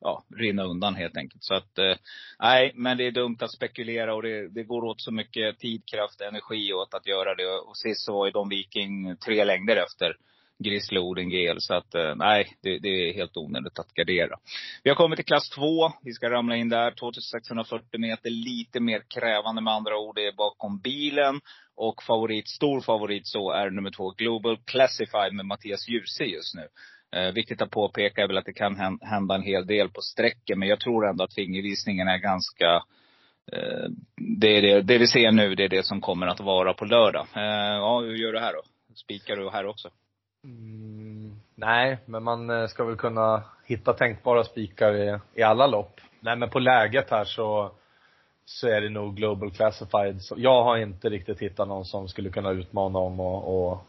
[0.00, 1.44] ja, rinna undan helt enkelt.
[1.44, 1.96] Så att, eh,
[2.38, 5.82] nej, men det är dumt att spekulera och det, det går åt så mycket tid,
[5.86, 7.46] kraft, energi åt att göra det.
[7.46, 10.16] Och sist så var ju Don Viking tre längder efter
[10.62, 14.36] Grizzly Oden Så att, eh, nej, det, det är helt onödigt att gardera.
[14.82, 15.92] Vi har kommit till klass 2.
[16.02, 16.90] Vi ska ramla in där.
[16.90, 18.30] 2640 meter.
[18.30, 20.14] Lite mer krävande med andra ord.
[20.14, 21.40] Det är bakom bilen.
[21.76, 26.68] Och favorit, stor favorit så är nummer två Global Classified med Mattias Djuse just nu.
[27.16, 30.58] Eh, viktigt att påpeka är väl att det kan hända en hel del på sträcken.
[30.58, 32.74] Men jag tror ändå att fingervisningen är ganska
[33.52, 33.88] eh,
[34.40, 36.84] det, är det, det vi ser nu, det är det som kommer att vara på
[36.84, 37.26] lördag.
[37.36, 38.62] Eh, ja, hur gör du här då?
[38.94, 39.90] Spikar du här också?
[40.44, 46.00] Mm, nej, men man eh, ska väl kunna hitta tänkbara spikar i, i alla lopp.
[46.20, 47.70] Nej, men på läget här så,
[48.44, 50.22] så är det nog Global Classified.
[50.22, 53.86] Så jag har inte riktigt hittat någon som skulle kunna utmana om och, och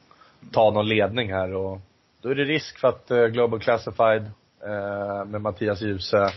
[0.52, 1.80] ta någon ledning här och
[2.22, 4.32] då är det risk för att eh, Global Classified
[4.66, 6.30] eh, med Mattias Djuse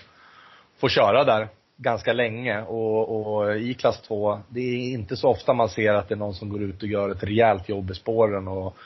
[0.79, 5.53] får köra där ganska länge och, och i klass 2, det är inte så ofta
[5.53, 7.95] man ser att det är någon som går ut och gör ett rejält jobb i
[7.95, 8.77] spåren och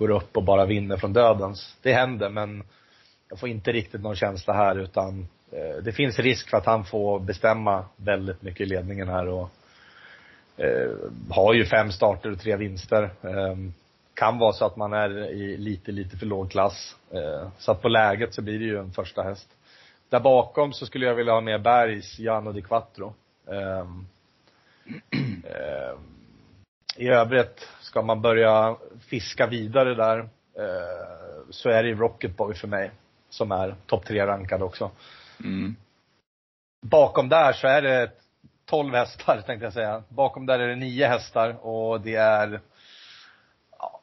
[0.00, 1.76] går upp och bara vinner från dödens.
[1.82, 2.62] Det händer men
[3.28, 6.84] jag får inte riktigt någon känsla här utan eh, det finns risk för att han
[6.84, 9.50] får bestämma väldigt mycket i ledningen här och
[10.56, 10.90] eh,
[11.30, 13.02] har ju fem starter och tre vinster.
[13.22, 13.56] Eh,
[14.14, 16.96] kan vara så att man är i lite, lite för låg klass.
[17.10, 19.48] Eh, så att på läget så blir det ju en första häst.
[20.08, 23.14] Där bakom så skulle jag vilja ha med Bergs Gianno di Quattro.
[23.46, 23.80] Eh,
[25.44, 25.94] eh,
[26.96, 28.76] I övrigt, ska man börja
[29.10, 30.18] fiska vidare där,
[30.54, 32.90] eh, så är det Rocket Boy för mig.
[33.28, 34.90] Som är topp tre rankad också.
[35.44, 35.76] Mm.
[36.86, 38.10] Bakom där så är det
[38.64, 40.02] 12 hästar tänkte jag säga.
[40.08, 42.60] Bakom där är det nio hästar och det är
[43.78, 44.00] ja,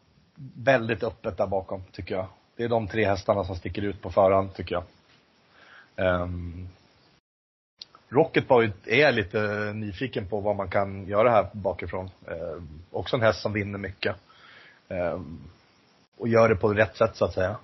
[0.56, 2.28] väldigt öppet där bakom tycker jag.
[2.56, 4.84] Det är de tre hästarna som sticker ut på förhand tycker jag.
[6.22, 6.70] Um,
[8.10, 9.40] Rocket Boy är jag lite
[9.76, 12.10] nyfiken på vad man kan göra här bakifrån.
[12.28, 14.16] Ehm, också en häst som vinner mycket.
[14.90, 15.40] Ehm,
[16.18, 17.58] och gör det på rätt sätt så att säga.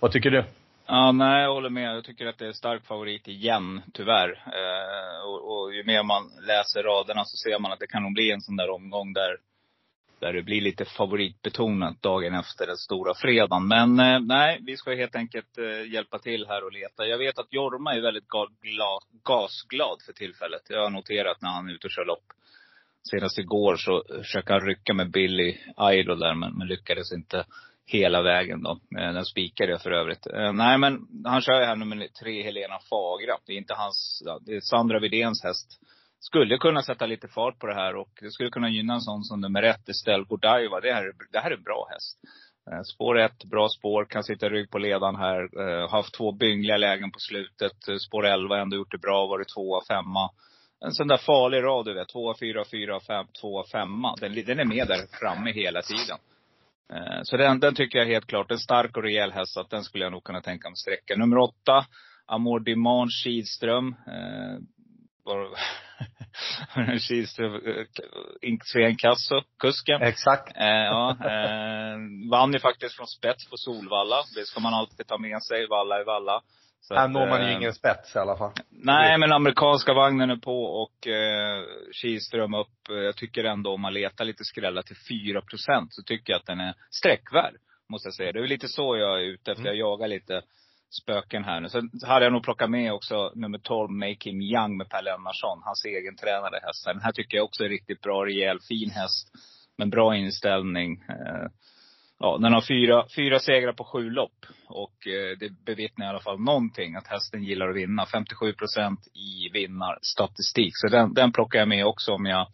[0.00, 0.44] Vad tycker du?
[0.86, 1.96] Ja, nej, jag håller med.
[1.96, 4.30] Jag tycker att det är stark favorit igen, tyvärr.
[4.46, 8.14] Eh, och, och ju mer man läser raderna så ser man att det kan nog
[8.14, 9.36] bli en sån där omgång där,
[10.18, 13.68] där det blir lite favoritbetonat dagen efter den stora fredagen.
[13.68, 17.06] Men eh, nej, vi ska helt enkelt eh, hjälpa till här och leta.
[17.06, 20.62] Jag vet att Jorma är väldigt ga, gla, gasglad för tillfället.
[20.68, 22.24] Jag har noterat när han är ute och kör lopp.
[23.10, 25.56] Senast igår så försökte han rycka med Billy
[25.92, 27.44] Idol där, men, men lyckades inte
[27.86, 28.70] hela vägen då.
[28.98, 30.26] Eh, den spikade jag för övrigt.
[30.26, 33.36] Eh, nej men han kör ju här nummer tre, Helena Fagra.
[33.46, 35.80] Det är inte hans, det är Sandra Widéns häst.
[36.20, 39.24] Skulle kunna sätta lite fart på det här och det skulle kunna gynna en sån
[39.24, 40.80] som nummer ett, Estelle Godiva.
[40.80, 42.18] Det här, är- det här är en bra häst.
[42.70, 45.40] Eh, spår ett, bra spår, kan sitta rygg på ledan här.
[45.80, 48.00] Har haft två byngliga lägen på slutet.
[48.08, 50.30] Spår 11 ändå gjort det bra, varit tvåa, femma.
[50.84, 52.08] En sån där farlig rad du vet.
[52.08, 54.14] Tvåa, fyra, fyra, fem, tvåa, femma.
[54.20, 56.18] Den, den är med där framme hela tiden.
[56.92, 59.70] Eh, Så den, den tycker jag helt klart, en stark och rejäl häst, så att
[59.70, 61.16] den skulle jag nog kunna tänka mig sträcka.
[61.16, 61.86] Nummer åtta,
[62.26, 63.88] Amor Diman Kihlström.
[64.06, 64.58] Eh,
[66.98, 67.86] Kihlström, eh,
[68.64, 70.02] Sven Casso, kusken.
[70.02, 70.56] Exakt.
[70.56, 71.96] Eh, ja, eh,
[72.30, 74.22] vann ju faktiskt från spets på Solvalla.
[74.34, 75.66] Det ska man alltid ta med sig.
[75.66, 76.42] Valla är valla.
[76.90, 78.52] Här når man ju eh, ingen spets i alla fall.
[78.70, 82.68] Nej, men amerikanska vagnen är på och eh, Kihlström upp.
[82.88, 86.60] Jag tycker ändå om man letar lite skrällar till 4% så tycker jag att den
[86.60, 87.54] är sträckvärd.
[87.88, 88.32] Måste jag säga.
[88.32, 89.64] Det är lite så jag är ute efter.
[89.64, 90.42] Jag jagar lite
[91.02, 91.68] spöken här nu.
[91.68, 95.62] Sen hade jag nog plockat med också nummer 12, Make Him Young med Per Lennartsson.
[95.64, 96.84] Hans egen tränade häst.
[96.84, 99.28] Den här tycker jag också är riktigt bra, rejäl, fin häst.
[99.78, 101.04] Men bra inställning.
[101.08, 101.46] Eh,
[102.22, 104.46] Ja, den har fyra, fyra segrar på sju lopp.
[104.68, 108.06] Och eh, det bevittnar i alla fall någonting, att hästen gillar att vinna.
[108.06, 110.72] 57 procent i vinnarstatistik.
[110.74, 112.46] Så den, den plockar jag med också om jag,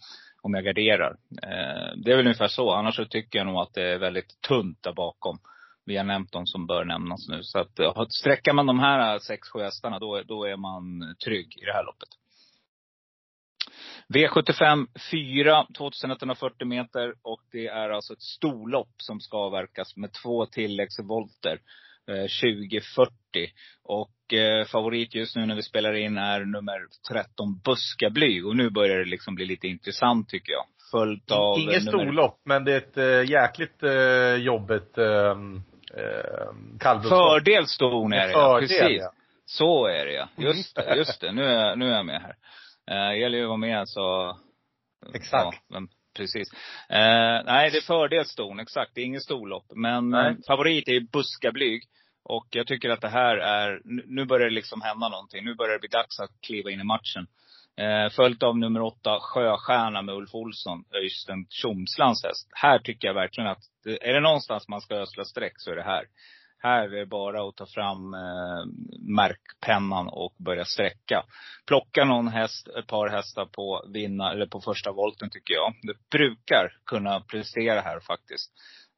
[0.43, 1.17] om jag garderar.
[1.43, 2.71] Eh, det är väl ungefär så.
[2.71, 5.39] Annars så tycker jag nog att det är väldigt tunt där bakom.
[5.85, 7.43] Vi har nämnt de som bör nämnas nu.
[7.43, 11.65] Så att sträcker man de här sex, sju hästarna, då, då är man trygg i
[11.65, 12.09] det här loppet.
[14.15, 20.47] V75 4, 2140 meter och det är alltså ett storlopp som ska avverkas med två
[20.47, 21.61] tilläggsvolter.
[22.11, 23.11] Eh, 2040.
[23.83, 28.47] Och eh, favorit just nu när vi spelar in är nummer 13 Buskablyg.
[28.47, 30.65] Och nu börjar det liksom bli lite intressant tycker jag.
[30.91, 35.35] Följt av Inget nummer- storlopp, men det är ett äh, jäkligt äh, jobbigt äh, eh,
[36.81, 37.31] kallblodslopp.
[37.31, 38.39] Fördel ston är det ja.
[38.53, 39.01] Fördel, Precis.
[39.01, 39.13] ja.
[39.47, 40.29] Så är det ja.
[40.37, 41.33] Just det, just det.
[41.33, 42.35] Nu är, nu är jag med här.
[42.91, 44.37] Eh, gäller ju att vara med så.
[45.15, 45.45] Exakt.
[45.45, 46.49] Ja, men precis.
[46.89, 48.61] Eh, nej, det är fördel ston.
[48.61, 48.91] Exakt.
[48.95, 49.67] Det är ingen storlopp.
[49.75, 51.83] Men eh, favorit är buskablyg.
[52.29, 55.45] Och jag tycker att det här är, nu- nu börjar det liksom hända någonting.
[55.45, 57.27] Nu börjar det bli dags att kliva in i matchen.
[57.81, 62.49] Eh, följt av nummer åtta, Sjöstjärna med Ulf Olsson, Öystein Tjomslands häst.
[62.53, 63.63] Här tycker jag verkligen att,
[64.01, 66.05] är det någonstans man ska ösla streck så är det här.
[66.59, 68.65] Här är det bara att ta fram eh,
[68.99, 71.25] märkpennan och börja sträcka.
[71.67, 75.73] Plocka någon häst, ett par hästar på vinna, eller på första volten tycker jag.
[75.83, 78.53] Det brukar kunna prestera här faktiskt.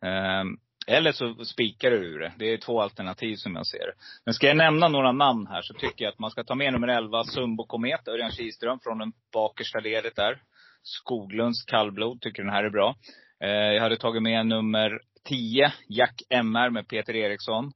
[0.04, 0.44] Eh,
[0.86, 2.32] eller så spikar du ur det.
[2.38, 3.92] Det är två alternativ som jag ser det.
[4.24, 6.72] Men ska jag nämna några namn här så tycker jag att man ska ta med
[6.72, 10.42] nummer 11, Sumbo Komet, Örjan Kihlström från den bakersta ledet där.
[10.82, 12.96] Skoglunds kallblod, tycker den här är bra.
[13.44, 17.72] Eh, jag hade tagit med nummer 10, Jack MR med Peter Eriksson.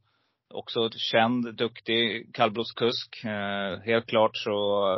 [0.54, 3.24] Också känd, duktig kallblodskusk.
[3.24, 4.96] Eh, helt klart så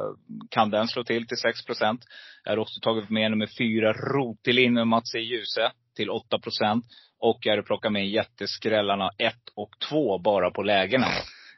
[0.50, 2.00] kan den slå till till 6 procent.
[2.44, 5.18] Jag har också tagit med nummer 4, Rotelin med Mats E.
[5.18, 6.84] Djuse till 8 procent.
[7.18, 11.06] Och jag hade plockat med jätteskrällarna 1 och 2 bara på lägena.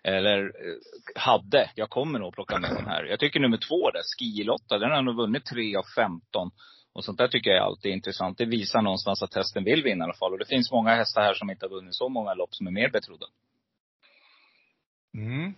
[0.05, 1.71] Eller eh, hade.
[1.75, 3.05] Jag kommer nog plocka med den här.
[3.05, 6.51] Jag tycker nummer två där, Skilotta, den har nog vunnit 3 av 15.
[6.97, 8.39] Och sånt där tycker jag är alltid intressant.
[8.39, 10.33] Det visar någonstans att hästen vill vinna i alla fall.
[10.33, 12.71] Och det finns många hästar här som inte har vunnit så många lopp som är
[12.71, 13.27] mer betrodda.
[15.15, 15.55] Mm.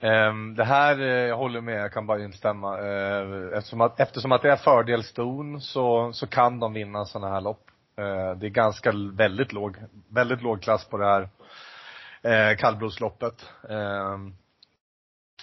[0.00, 2.80] Um, det här, eh, jag håller med, jag kan bara instämma.
[2.80, 7.40] Uh, eftersom, att, eftersom att det är fördelston så, så kan de vinna sådana här
[7.40, 7.70] lopp.
[7.98, 9.76] Uh, det är ganska, väldigt låg,
[10.08, 11.28] väldigt låg klass på det här
[12.22, 13.46] eh, kallblodsloppet.
[13.68, 14.34] Ehm,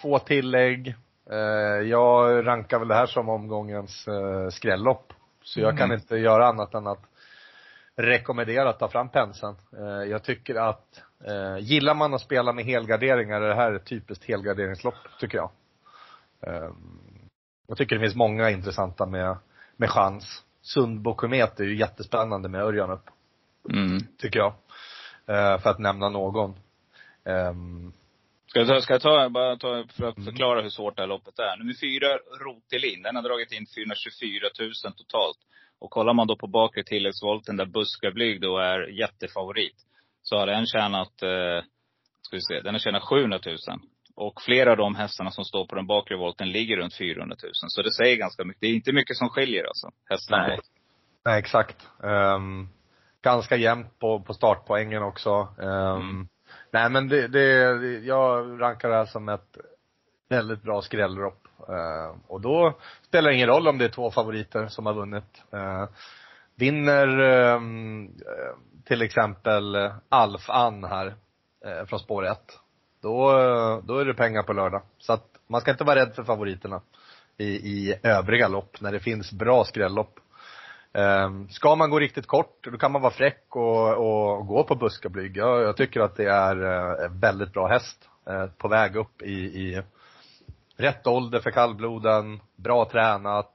[0.01, 0.95] två tillägg.
[1.31, 1.37] Eh,
[1.89, 5.13] jag rankar väl det här som omgångens eh, skrällopp.
[5.43, 5.99] Så jag kan Mm.
[5.99, 7.03] inte göra annat än att
[7.95, 9.55] rekommendera att ta fram penseln.
[9.77, 13.85] Eh, jag tycker att, eh, gillar man att spela med helgarderingar är det här ett
[13.85, 15.49] typiskt helgarderingslopp, tycker jag.
[16.41, 16.69] Eh,
[17.67, 19.37] jag tycker det finns många intressanta med,
[19.77, 20.43] med chans.
[20.61, 23.09] Sundbo Komet är ju jättespännande med Örjan upp,
[23.69, 23.99] Mm.
[24.17, 24.53] tycker jag.
[25.61, 26.55] För att nämna någon.
[28.47, 30.25] Ska jag ta, ska jag ta, bara ta för att Mm.
[30.25, 31.57] förklara hur svårt det här loppet är.
[31.57, 32.07] Nummer fyra,
[32.45, 35.37] Rotelin, den har dragit in 424 000 totalt.
[35.79, 39.75] Och kollar man då på bakre tilläggsvolten där Buskablyg då är jättefavorit.
[40.21, 41.59] Så har den tjänat, eh,
[42.21, 43.55] ska vi se, den har tjänat 700 000.
[44.15, 47.51] Och flera av de hästarna som står på den bakre volten ligger runt 400 000.
[47.53, 48.61] Så det säger ganska mycket.
[48.61, 49.87] Det är inte mycket som skiljer alltså.
[50.09, 50.47] Hästarna.
[50.47, 50.59] Nej.
[51.25, 51.87] Nej, exakt.
[52.03, 52.67] Ehm,
[53.21, 55.29] ganska jämnt på, på startpoängen också.
[55.61, 56.27] Ehm, Mm.
[56.75, 57.47] Nej men det, det,
[58.05, 59.57] jag rankar det här som ett
[60.29, 61.47] väldigt bra skrällropp.
[61.69, 65.43] Eh, och då spelar det ingen roll om det är två favoriter som har vunnit.
[65.51, 65.85] Eh,
[66.55, 69.75] vinner ehm, eh, till exempel
[70.09, 71.15] Alf Ann här
[71.65, 72.39] eh, från spår 1.
[73.01, 73.31] Då,
[73.83, 74.81] då är det pengar på lördag.
[74.97, 76.81] Så att man ska inte vara rädd för favoriterna
[77.37, 80.19] i, i övriga lopp när det finns bra skrällopp.
[80.95, 84.75] Um, ska man gå riktigt kort, då kan man vara fräck och, och gå på
[84.75, 85.37] buskablyg.
[85.37, 88.09] Jag, jag tycker att det är eh, en väldigt bra häst.
[88.29, 89.81] Eh, på väg upp i, i
[90.77, 93.51] rätt ålder för kallbloden, bra tränat,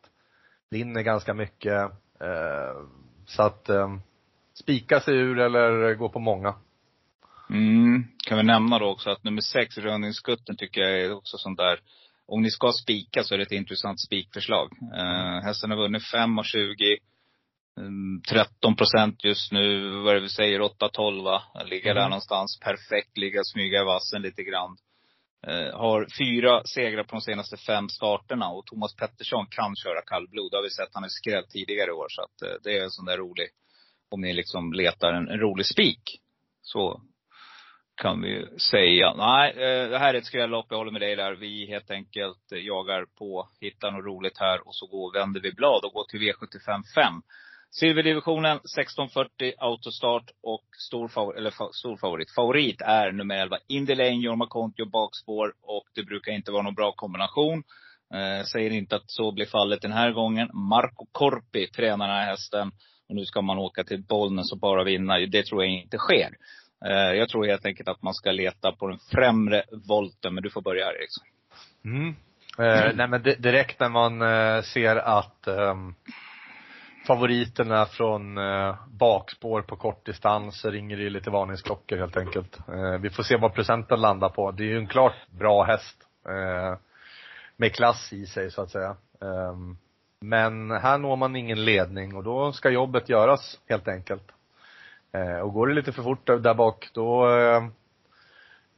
[0.71, 1.83] vinner ganska mycket.
[2.21, 2.83] Eh,
[3.27, 4.01] så att ehm,
[4.55, 6.55] spika sig ur eller gå på många.
[7.51, 8.05] Mm.
[8.27, 11.81] Kan vi nämna då också att nummer sex, Rönningskutten, tycker jag är också sånt där.
[12.27, 14.73] Om ni ska spika så är det ett intressant spikförslag.
[14.95, 16.99] Eh, hästen har vunnit 5 av 20
[17.87, 21.43] mm, 13 procent just nu, vad är det vi säger, 8-12 va?
[21.65, 22.11] Ligga där Mm.
[22.11, 22.61] någonstans.
[22.65, 24.77] Perfekt, ligga smyga i vassen lite grann.
[25.47, 30.51] Eh, har fyra segrar på de senaste fem starterna och Thomas Pettersson kan köra kallblod.
[30.51, 32.07] Det har vi sett, han är skräll tidigare i år.
[32.09, 33.49] Så att eh, det är en sån där rolig,
[34.11, 36.03] om ni liksom letar en, en rolig spik.
[36.63, 37.01] Så
[38.03, 39.15] kan vi säga.
[39.15, 40.67] Nej, eh, det här är ett skrällopp.
[40.71, 41.33] Jag håller med dig där.
[41.33, 45.85] Vi helt enkelt jagar på, hittar något roligt här och så går, vänder vi blad
[45.85, 47.13] och går till V75 5.
[47.71, 52.31] Silverdivisionen 1640 autostart och stor, favor, eller fa, stor favorit.
[52.31, 56.75] Favorit är nummer 11 Indy Lane, Jorma Kontio bakspår och det brukar inte vara någon
[56.75, 57.63] bra kombination.
[58.15, 60.51] Eh, säger inte att så blir fallet den här gången.
[60.53, 62.73] Marco Korpi tränar den här hästen.
[63.09, 65.19] Och nu ska man åka till Bollnäs och bara vinna.
[65.19, 66.31] Det tror jag inte sker.
[66.85, 70.35] Eh, jag tror helt enkelt att man ska leta på den främre volten.
[70.35, 71.25] Men du får börja här Eriksson.
[71.85, 72.15] Mm.
[72.59, 75.95] Eh, nej men direkt när man eh, ser att ehm,
[77.11, 82.59] favoriterna från eh, bakspår på kortdistans så ringer det ju lite varningsklockor helt enkelt.
[82.69, 84.51] Eh, vi får se vad procenten landar på.
[84.51, 85.97] Det är ju en klart bra häst.
[86.29, 86.79] Eh,
[87.57, 88.97] med klass i sig så att säga.
[89.21, 89.77] Ehm,
[90.21, 94.33] men här når man ingen ledning och då ska jobbet göras helt enkelt.
[95.13, 97.65] Eh, och går det lite för fort där, bak, då, eh,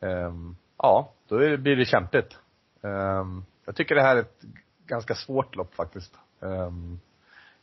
[0.00, 2.38] ehm, ja, då är det, blir det kämpigt.
[2.82, 4.40] Ehm, jag tycker det här är ett
[4.86, 6.18] ganska svårt lopp faktiskt.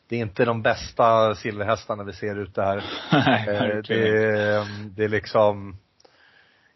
[0.09, 2.83] Det är inte de bästa silverhästarna vi ser ute här.
[3.11, 5.77] Nej, Eh, det, är, det är liksom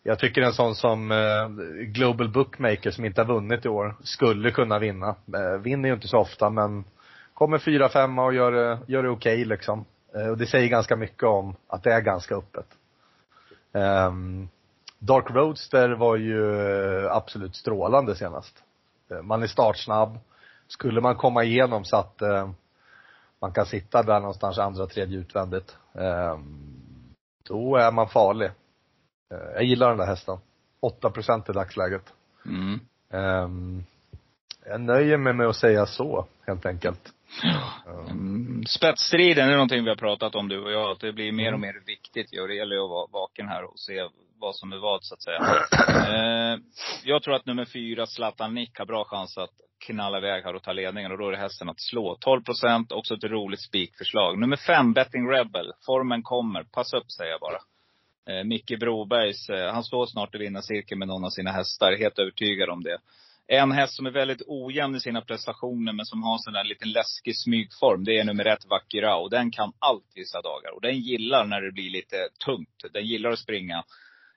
[0.04, 1.48] jag tycker en sån som eh,
[1.86, 5.16] Global Bookmaker som inte har vunnit i år skulle kunna vinna.
[5.36, 6.84] Eh, vinner ju inte så ofta men
[7.34, 9.86] kommer fyra, femma och gör det, gör det okej liksom.
[10.16, 12.68] Eh, och det säger ganska mycket om att det är ganska öppet.
[13.74, 14.50] Ehm,
[15.00, 18.64] Dark Roadster var ju absolut strålande senast.
[19.24, 20.20] Man är startsnabb.
[20.68, 22.22] Skulle man komma igenom så att
[23.44, 25.78] man kan sitta där någonstans andra, tredje utvändigt.
[25.96, 27.14] ehm,
[27.48, 28.46] Då är man farlig.
[29.32, 30.38] Eh, Jag gillar den där hästen.
[30.80, 32.14] 8 procent i dagsläget.
[32.46, 32.80] Mm.
[33.12, 33.84] Ehm,
[34.66, 37.14] Jag nöjer mig med att säga så, helt enkelt.
[38.10, 38.64] Mm.
[38.68, 40.92] Spetsstriden är någonting vi har pratat om du och jag.
[40.92, 42.28] Att det blir mer och mer viktigt.
[42.32, 45.22] Ja, det gäller att vara vaken här och se vad som är vad så att
[45.22, 45.40] säga.
[46.54, 46.60] eh,
[47.04, 49.50] jag tror att nummer fyra, Zlatan Nick, har bra chans att
[49.86, 51.12] knalla iväg här och ta ledningen.
[51.12, 52.18] Och då är det hästen att slå.
[52.20, 54.40] 12 procent, också ett roligt spikförslag.
[54.40, 55.74] Nummer fem, Betting Rebel.
[55.86, 56.64] Formen kommer.
[56.64, 57.60] Pass upp säger jag bara.
[58.30, 61.98] Eh, Micke Brobergs, eh, han står snart i vinnarcirkeln med någon av sina hästar.
[61.98, 62.98] Helt övertygad om det.
[63.48, 66.64] En häst som är väldigt ojämn i sina prestationer, men som har en sån där
[66.64, 68.04] liten läskig smygform.
[68.04, 69.16] Det är nummer ett, Vakira.
[69.16, 70.76] Och den kan allt vissa dagar.
[70.76, 72.86] Och den gillar när det blir lite tungt.
[72.94, 73.84] Den gillar att springa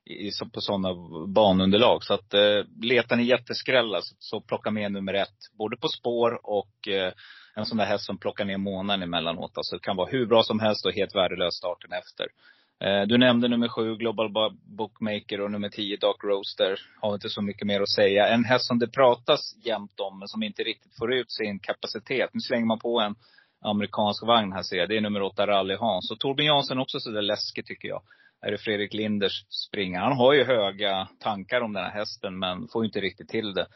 [0.07, 0.95] i, på sådana
[1.27, 2.05] banunderlag.
[2.05, 5.39] Så att eh, letar ni jätteskrällar så, alltså, så plocka med nummer ett.
[5.59, 7.13] Både på spår och eh,
[7.55, 9.53] en sån där häst som plockar ner månaden emellanåt.
[9.57, 12.27] Alltså det kan vara hur bra som helst och helt värdelös starten efter.
[12.85, 14.31] Eh, Du nämnde nummer sju, Global
[14.77, 16.79] Bookmaker och nummer tio, Dark Roaster.
[17.01, 18.29] Har inte så mycket mer att säga.
[18.29, 22.31] En häst som det pratas jämt om, men som inte riktigt får ut sin kapacitet.
[22.33, 23.15] Nu slänger man på en
[23.61, 24.89] amerikansk vagn här ser jag.
[24.89, 26.11] Det är nummer åtta, Rally Hans.
[26.11, 28.03] Och Torbjörn Jansson också sådär läskig tycker jag.
[28.43, 30.01] Är det Fredrik Linders springa.
[30.01, 33.55] Han har ju höga tankar om den här hästen, men får ju inte riktigt till
[33.55, 33.67] det.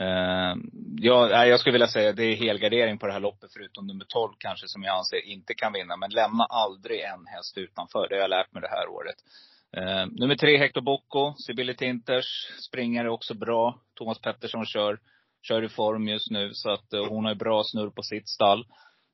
[0.00, 0.56] Uh,
[0.96, 4.04] ja, jag skulle vilja säga att det är helgardering på det här loppet, förutom nummer
[4.08, 5.96] 12 kanske, som jag anser inte kan vinna.
[5.96, 8.08] Men lämna aldrig en häst utanför.
[8.08, 9.16] Det har jag lärt mig det här året.
[9.76, 11.34] Uh, nummer tre, Hector Bocco.
[11.38, 12.26] Sibylle Tinters
[12.68, 13.80] springare också bra.
[13.94, 14.98] Thomas Pettersson kör,
[15.42, 16.50] kör i form just nu.
[16.52, 18.66] Så att uh, hon har bra snurr på sitt stall.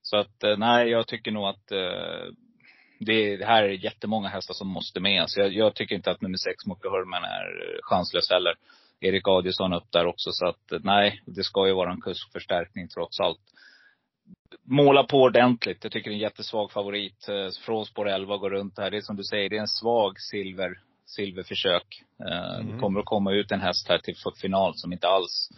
[0.03, 1.73] Så att, nej, jag tycker nog att
[3.01, 5.25] det, det här är jättemånga hästar som måste med.
[5.27, 8.55] Så jag, jag tycker inte att nummer sex, Mocke Hurman, är chanslös heller.
[9.01, 10.31] Erik Adielsson upp där också.
[10.33, 13.41] Så att nej, det ska ju vara en kuskförstärkning trots allt.
[14.65, 15.85] Måla på ordentligt.
[15.85, 17.29] Jag tycker det är en jättesvag favorit.
[17.29, 18.91] Eh, Från spår 11 går runt här.
[18.91, 22.03] Det är som du säger, det är en svag silver, silverförsök.
[22.29, 22.73] Eh, Mm.
[22.73, 25.51] Det kommer att komma ut en häst här till final som inte alls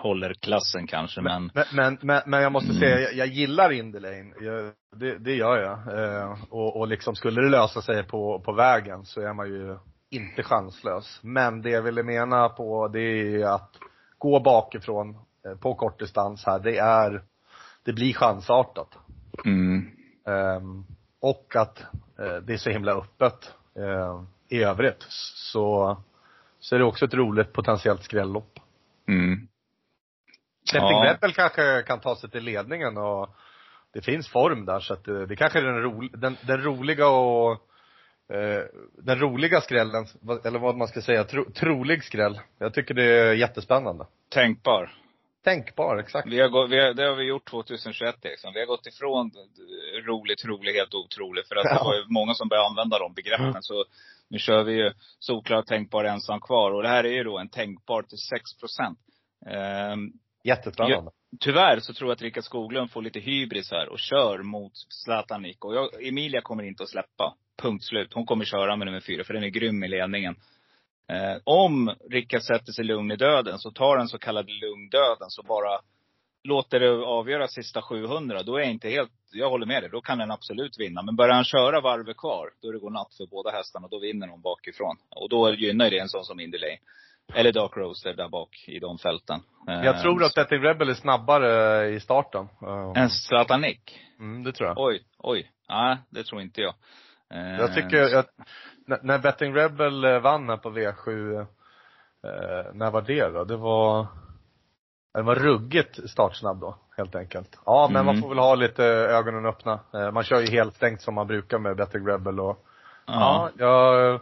[0.00, 1.20] håller klassen kanske.
[1.20, 4.32] Men, Men, men, men, men jag måste säga, jag, jag gillar Indelane.
[4.40, 6.04] Jag, det, det gör jag.
[6.04, 9.78] Eh, och, och liksom, skulle det lösa sig på, på vägen så är man ju
[10.10, 11.20] inte chanslös.
[11.22, 13.70] Men det jag ville mena på, det är att
[14.18, 17.22] gå bakifrån eh, på kort distans här, det är,
[17.84, 18.88] det blir chansartat.
[19.44, 19.90] mm,
[20.26, 20.84] Ehm,
[21.20, 21.80] och att
[22.18, 25.06] eh, det är så himla öppet eh, i övrigt.
[25.52, 25.96] Så,
[26.60, 28.58] så är det också ett roligt potentiellt skrällopp.
[29.08, 29.48] mm.
[30.72, 31.12] Betting Ja.
[31.14, 33.28] Rebel kanske kan ta sig till ledningen och
[33.92, 37.08] det finns form där så att det, det kanske är den, ro, den, den roliga
[37.08, 37.52] och
[38.34, 38.62] eh,
[39.02, 40.06] den roliga skrällen,
[40.44, 42.40] eller vad man ska säga, tro, trolig skräll.
[42.58, 44.06] Jag tycker det är jättespännande.
[44.28, 44.94] Tänkbar.
[45.44, 46.28] Tänkbar, exakt.
[46.28, 48.52] Vi har, gått, vi har, det har vi gjort 2021 Eriksson.
[48.54, 49.30] Vi har gått ifrån
[50.06, 51.44] roligt, trolig, helt otrolig.
[51.48, 51.84] För att det Ja.
[51.84, 53.62] var ju många som började använda de begreppen.
[53.62, 53.84] Så
[54.28, 56.70] nu kör vi ju solklart tänkbar ensam kvar.
[56.70, 58.98] Och det här är ju då en tänkbar till 6 procent.
[59.46, 60.12] Ehm,
[60.44, 61.10] Jättespännande.
[61.40, 65.42] tyvärr så tror jag att Rickard Skoglund får lite hybris här och kör mot Zlatan
[65.42, 65.64] Nick.
[65.64, 67.34] Och jag, Emilia kommer inte att släppa.
[67.62, 68.12] Punkt slut.
[68.14, 70.36] Hon kommer köra med nummer fyra, för den är grym i ledningen.
[71.08, 75.30] Eh, om Rickard sätter sig lugn i döden, så tar den så kallade lugn döden,
[75.30, 75.80] så bara
[76.42, 78.42] låter det avgöra sista 700.
[78.42, 81.02] Då är jag inte helt, jag håller med dig, då kan den absolut vinna.
[81.02, 83.88] Men börjar han köra varvet kvar, då är det godnatt för båda hästarna.
[83.88, 84.96] Då vinner de bakifrån.
[85.10, 86.78] Och då gynnar det en sån som Indy Lane.
[87.34, 89.40] Eller Dark Roaster där bak i de fälten.
[89.68, 92.48] Eh, Jag tror att Betting Rebel är snabbare i starten.
[92.62, 94.00] Eh, En Zlatan Nick?
[94.18, 94.78] Mm, det tror jag.
[94.78, 95.50] Oj, oj.
[95.68, 96.74] Nej, det tror inte jag.
[97.34, 98.24] Eh, Jag tycker, jag,
[99.02, 101.46] när, Betting Rebel eh, vann här på V7, eh,
[102.74, 103.44] när var det då?
[103.44, 104.06] Det var,
[105.14, 107.58] det var ruggigt startsnabb då, helt enkelt.
[107.66, 108.22] Ja, men man Mm.
[108.22, 109.80] får väl ha lite ögonen öppna.
[109.94, 112.64] Eh, Man kör ju helt stängt som man brukar med Betting Rebel och,
[113.06, 113.50] Ja.
[113.58, 114.20] ja, jag,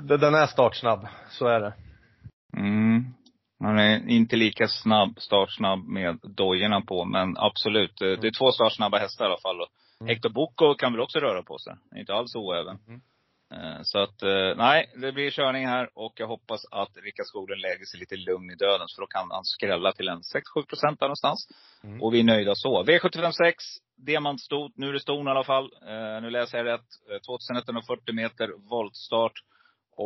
[0.00, 1.74] den är startsnabb, så är det.
[2.56, 3.04] Mm.
[3.60, 7.04] Han är inte lika snabb, startsnabb med dojorna på.
[7.04, 9.66] Men absolut, eh, det är två startsnabba hästar i alla fall.
[10.06, 11.74] Hector Bocco kan väl också röra på sig.
[11.96, 12.78] Inte alls oäven.
[12.88, 13.00] Mm.
[13.54, 17.60] Eh, Så att, eh, nej, det blir körning här och jag hoppas att Rickard Skoglund
[17.60, 18.88] lägger sig lite lugn i döden.
[18.88, 21.48] Så då kan han skrälla till en 6-7 procent där någonstans.
[21.84, 22.02] Mm.
[22.02, 22.82] Och vi är nöjda så.
[22.84, 23.52] V756,
[23.96, 24.72] diamantstot.
[24.76, 25.70] Nu är det ston i alla fall.
[26.22, 26.88] Nu läser jag rätt.
[27.10, 29.32] Eh, 2140 meter voltstart.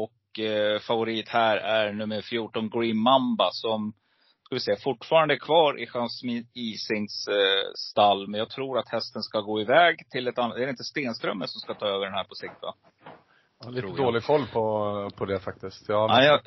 [0.03, 3.93] Och eh, favorit här är nummer 14, Green Mamba, som
[4.45, 8.29] ska vi se, fortfarande är kvar i Jasmine Isings eh, stall.
[8.29, 11.47] Men jag tror att hästen ska gå iväg till ett annat, är det inte Stenströmer
[11.47, 12.75] som ska ta över den här på sikt va?
[13.59, 13.97] Jag har lite jag.
[13.97, 15.89] dålig koll på, på det faktiskt.
[15.89, 16.41] Jag, Ja, jag,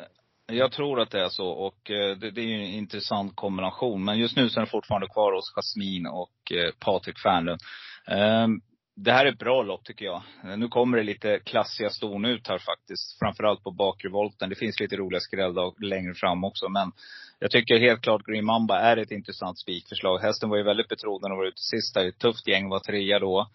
[0.47, 4.05] jag tror att det är så och eh, det, det är ju en intressant kombination.
[4.05, 7.61] Men just nu så är den fortfarande kvar hos Jasmin och eh, Patrik Fernlund.
[8.07, 8.61] Ehm,
[9.03, 10.21] det här är ett bra lopp tycker jag.
[10.43, 13.19] Eh, nu kommer det lite klassiga ston ut här faktiskt.
[13.19, 14.49] Framförallt på bakre volten.
[14.49, 16.69] Det finns lite roliga skrälldag längre fram också.
[16.69, 16.91] Men
[17.39, 20.19] jag tycker helt klart Green Mamba är ett intressant spikförslag.
[20.19, 21.93] Hästen var ju väldigt betrodd när de var ute sist.
[21.93, 22.07] där.
[22.07, 23.49] Ett tufft gäng var trea då.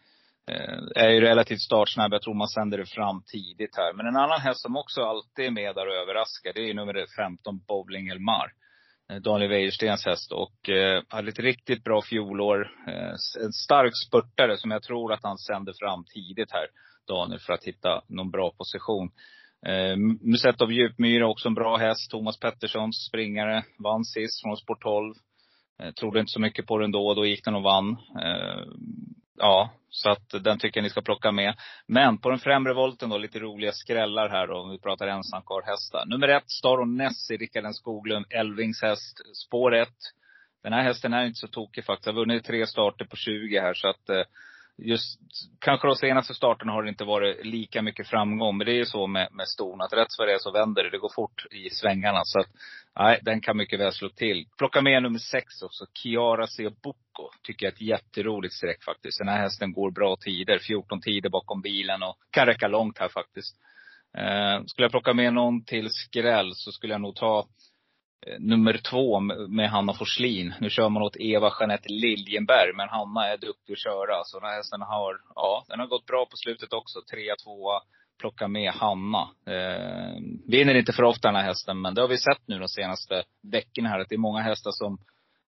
[0.51, 2.12] Eh, är ju relativt startsnabb.
[2.12, 3.92] Jag tror man sänder det fram tidigt här.
[3.92, 6.74] Men en annan häst som också alltid är med där och överraskar, det är ju
[6.74, 8.53] nummer 15, Bowling Elmar.
[9.11, 12.73] Eh, Daniel Wäjerstens häst och eh, hade ett riktigt bra fjolår.
[12.89, 16.67] Eh, en stark spurtare som jag tror att han sände fram tidigt här,
[17.09, 19.11] Daniel, för att hitta någon bra position.
[19.67, 22.11] Eh, Musett av Djupmyra också en bra häst.
[22.11, 23.65] Thomas Petterssons springare.
[23.79, 25.15] Vann sist från sport 12.
[25.83, 27.91] Eh, trodde inte så mycket på den då, då gick den och vann.
[28.23, 28.65] Eh,
[29.37, 31.55] ja, så att den tycker jag ni ska plocka med.
[31.87, 36.07] Men på den främre volten då, lite roliga skrällar här då, om vi pratar ensamkarlhästar.
[36.07, 39.99] Nummer ett, Staron Nessie, Rickard N Skoglund, Elvings häst, spår ett.
[40.62, 42.07] Den här hästen är inte så tokig faktiskt.
[42.07, 44.22] Har vunnit tre starter på 20 här så att eh,
[44.79, 45.20] just,
[45.59, 48.57] kanske de senaste starterna har det inte varit lika mycket framgång.
[48.57, 50.85] Men det är ju så med, med ston, att rätt vad det är så vänder
[50.85, 50.91] det.
[50.91, 52.20] Det går fort i svängarna.
[52.25, 52.49] Så att,
[52.99, 54.47] nej, den kan mycket väl slå till.
[54.59, 57.31] Plocka med nummer sex också, Chiara Sebucco.
[57.43, 59.18] Tycker jag är ett jätteroligt streck faktiskt.
[59.18, 60.59] Den här hästen går bra tider.
[60.59, 63.57] 14 tider bakom bilen och kan räcka långt här faktiskt.
[64.18, 67.47] Eh, skulle jag plocka med någon till skräll så skulle jag nog ta
[68.27, 70.55] Eh, nummer två med Hanna Forslin.
[70.61, 74.25] Nu kör man åt Eva Jeanette Liljenberg, men Hanna är duktig att köra.
[74.25, 77.01] Så den här hästen har, ja, den har gått bra på slutet också.
[77.11, 77.81] Trea, tvåa.
[78.20, 79.29] Plocka med Hanna.
[79.47, 82.68] Eh, vinner inte för ofta den här hästen, men det har vi sett nu de
[82.68, 84.01] senaste veckorna här.
[84.01, 84.99] Att det är många hästar som,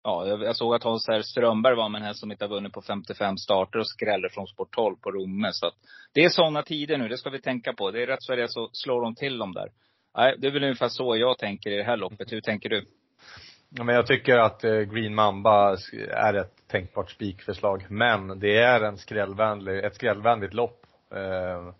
[0.03, 1.22] ja, jag, såg att Hans R.
[1.22, 4.47] Strömberg var med en häst som inte har vunnit på 55 starter och skräller från
[4.47, 5.49] sport 12 på Romme.
[5.53, 5.74] Så att
[6.14, 7.91] det är sådana tider nu, det ska vi tänka på.
[7.91, 9.68] Det är rätt så är det så slår de till dem där.
[10.17, 12.33] Nej, det är väl ungefär så jag tänker i det här loppet.
[12.33, 12.85] Hur tänker du?
[13.69, 15.77] Ja, men jag tycker att eh, Green Mamba
[16.11, 17.87] är ett tänkbart spikförslag.
[17.89, 20.87] Men det är en skrällvänlig, ett skrällvänligt lopp.
[21.14, 21.75] Eh,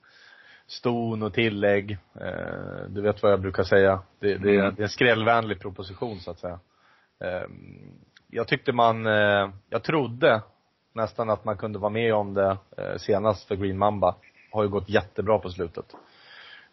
[0.67, 1.99] ston och tillägg.
[2.21, 4.03] Eh, du vet vad jag brukar säga.
[4.21, 4.75] Det, det, är, Mm.
[4.75, 6.59] det är en skrällvänlig proposition så att säga.
[7.25, 7.47] Eh,
[8.31, 9.05] jag tyckte man,
[9.69, 10.43] jag trodde
[10.95, 12.57] nästan att man kunde vara med om det
[12.99, 14.17] senast för Green Mamba.
[14.53, 15.95] Har ju gått jättebra på slutet.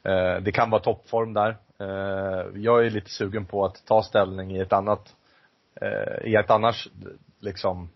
[0.04, 1.58] Eh, det kan vara toppform där.
[1.80, 5.16] Eh, jag är lite sugen på att ta ställning i ett annat,
[5.82, 6.88] eh, i ett annars
[7.40, 7.90] liksom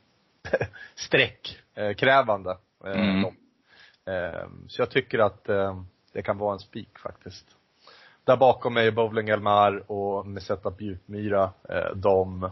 [0.96, 3.22] sträckkrävande Mm.
[3.22, 3.34] lopp.
[4.06, 5.82] Eh, så jag tycker att eh,
[6.14, 7.46] det kan vara en spik faktiskt.
[8.24, 10.26] Där bakom är Bowling Elmar och
[10.80, 12.52] Djupmyra, eh, de,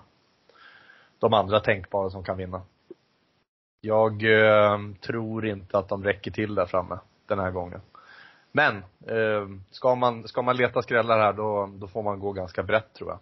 [1.19, 2.61] de andra tänkbara som kan vinna.
[3.81, 7.81] Jag eh, tror inte att de räcker till där framme den här gången.
[8.55, 8.77] Men,
[9.07, 12.93] eh, ska man, ska man leta skrällar här då, då får man gå ganska brett
[12.93, 13.19] tror jag.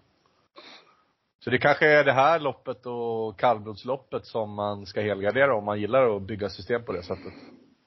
[1.44, 5.80] Så det kanske är det här loppet och kallblodsloppet som man ska helgardera om man
[5.82, 7.34] gillar att bygga system på det sättet.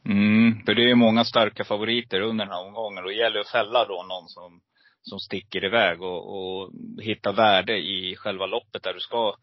[0.05, 3.05] Mm, för det är många starka favoriter under den här omgången.
[3.05, 4.61] Och det gäller att fälla då någon som,
[5.03, 6.71] som sticker iväg och, och
[7.03, 9.35] hitta värde i själva loppet där du ska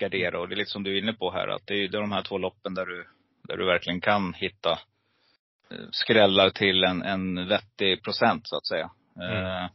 [0.00, 0.40] gardera.
[0.40, 2.00] Och det är lite som du är inne på här, att det är det är
[2.00, 3.06] de här två loppen där du,
[3.48, 4.78] där du verkligen kan hitta eh,
[5.90, 8.90] skrällar till en, en vettig procent så att säga.
[9.16, 9.44] Mm.
[9.44, 9.70] Eh,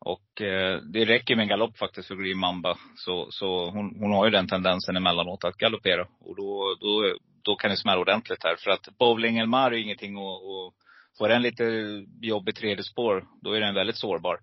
[0.00, 2.78] och eh, det räcker med en galopp faktiskt för Green Mamba.
[2.96, 6.06] Så, så hon, hon har ju den tendensen emellanåt att galoppera.
[6.20, 8.56] Och då, då, då kan det smälla ordentligt här.
[8.58, 10.86] För att Bowling Elmar är ingenting att, att
[11.18, 11.64] Får den lite
[12.20, 14.38] jobb i tredje spår, då är den väldigt sårbar.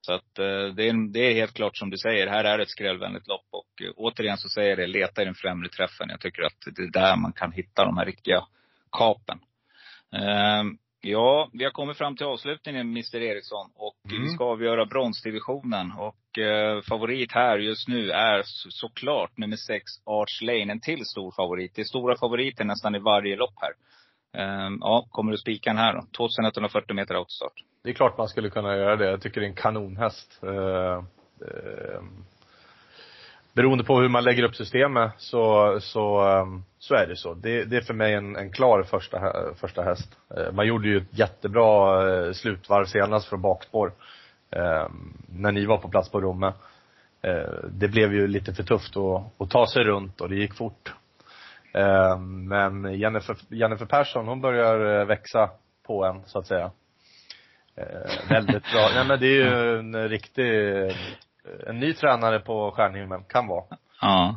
[0.00, 2.70] Så att eh, det, är, det är helt klart som du säger, här är ett
[2.70, 3.46] skrällvänligt lopp.
[3.50, 6.08] Och eh, återigen så säger jag det, leta i den främre träffen.
[6.08, 8.46] Jag tycker att det är där man kan hitta de här riktiga
[8.92, 9.38] kapen.
[10.14, 10.64] Eh,
[11.00, 13.70] ja, vi har kommit fram till avslutningen Mr Eriksson.
[13.76, 14.22] Och Mm.
[14.22, 15.92] vi ska avgöra bronsdivisionen.
[15.92, 20.72] Och eh, favorit här just nu är så- såklart nummer sex Arch Lane.
[20.72, 21.72] En till stor favorit.
[21.74, 23.72] Det är stora favoriter nästan i varje lopp här.
[24.42, 26.02] Eh, ja, kommer du spika den här då?
[26.16, 27.52] 2140 meter autostart.
[27.84, 29.10] Det är klart man skulle kunna göra det.
[29.10, 30.40] Jag tycker det är en kanonhäst.
[30.42, 31.04] Eh,
[31.48, 32.02] eh,
[33.52, 37.34] beroende på hur man lägger upp systemet så, så, ehm, så är det så.
[37.34, 40.18] Det, det är för mig en, en klar första, första häst.
[40.36, 43.92] Eh, Man gjorde ju ett jättebra eh, slutvarv senast från bakspår.
[44.50, 44.86] eh,
[45.28, 46.52] När ni var på plats på Romme.
[47.22, 50.54] Eh, Det blev ju lite för tufft att, att ta sig runt och det gick
[50.54, 50.92] fort.
[51.74, 55.50] Eh, Men Jennifer, Jennifer Persson, hon börjar växa
[55.86, 56.70] på en, så att säga.
[58.28, 58.88] Väldigt bra.
[58.94, 60.44] Nej men det är ju en riktig,
[61.66, 63.64] en ny tränare på Stjärnhimlen, kan vara.
[64.00, 64.36] Ja.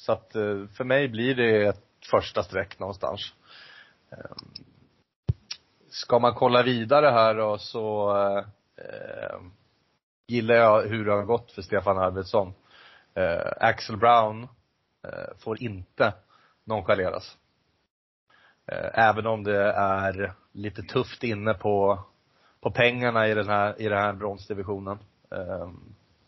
[0.00, 3.34] Så att eh, för mig blir det ett första streck någonstans.
[4.10, 4.36] Eh,
[5.90, 8.10] Ska man kolla vidare här då så
[8.76, 9.40] eh,
[10.26, 12.52] gillar jag hur det har gått för Stefan Arvidsson.
[13.14, 14.42] Eh, Axel Brown
[15.04, 16.12] eh, får inte
[16.64, 17.36] nonchaleras.
[18.66, 22.04] Eh, även om det är lite tufft inne på,
[22.60, 24.98] på pengarna i den här, i den här bronsdivisionen.
[25.30, 25.70] Eh,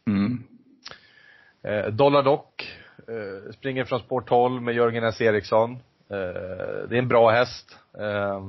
[0.07, 0.45] Mm.
[1.63, 5.21] Eh, Dollar Doc eh, Eh, springer från spår 12 med Jörgen S.
[5.21, 5.73] Eriksson.
[6.09, 7.79] Eh, det är en bra häst.
[7.99, 8.41] Eh,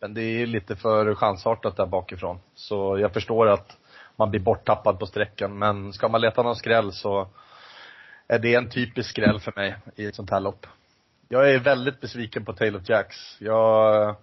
[0.00, 2.38] men det är lite för chansartat där bakifrån.
[2.54, 3.76] Så jag förstår att
[4.16, 5.58] man blir borttappad på sträckan.
[5.58, 7.28] Men ska man leta någon skräll så
[8.28, 10.66] är det en typisk skräll för mig i ett sånt här lopp.
[11.28, 13.36] Jag är väldigt besviken på Taylor of Jacks.
[13.40, 14.16] Jag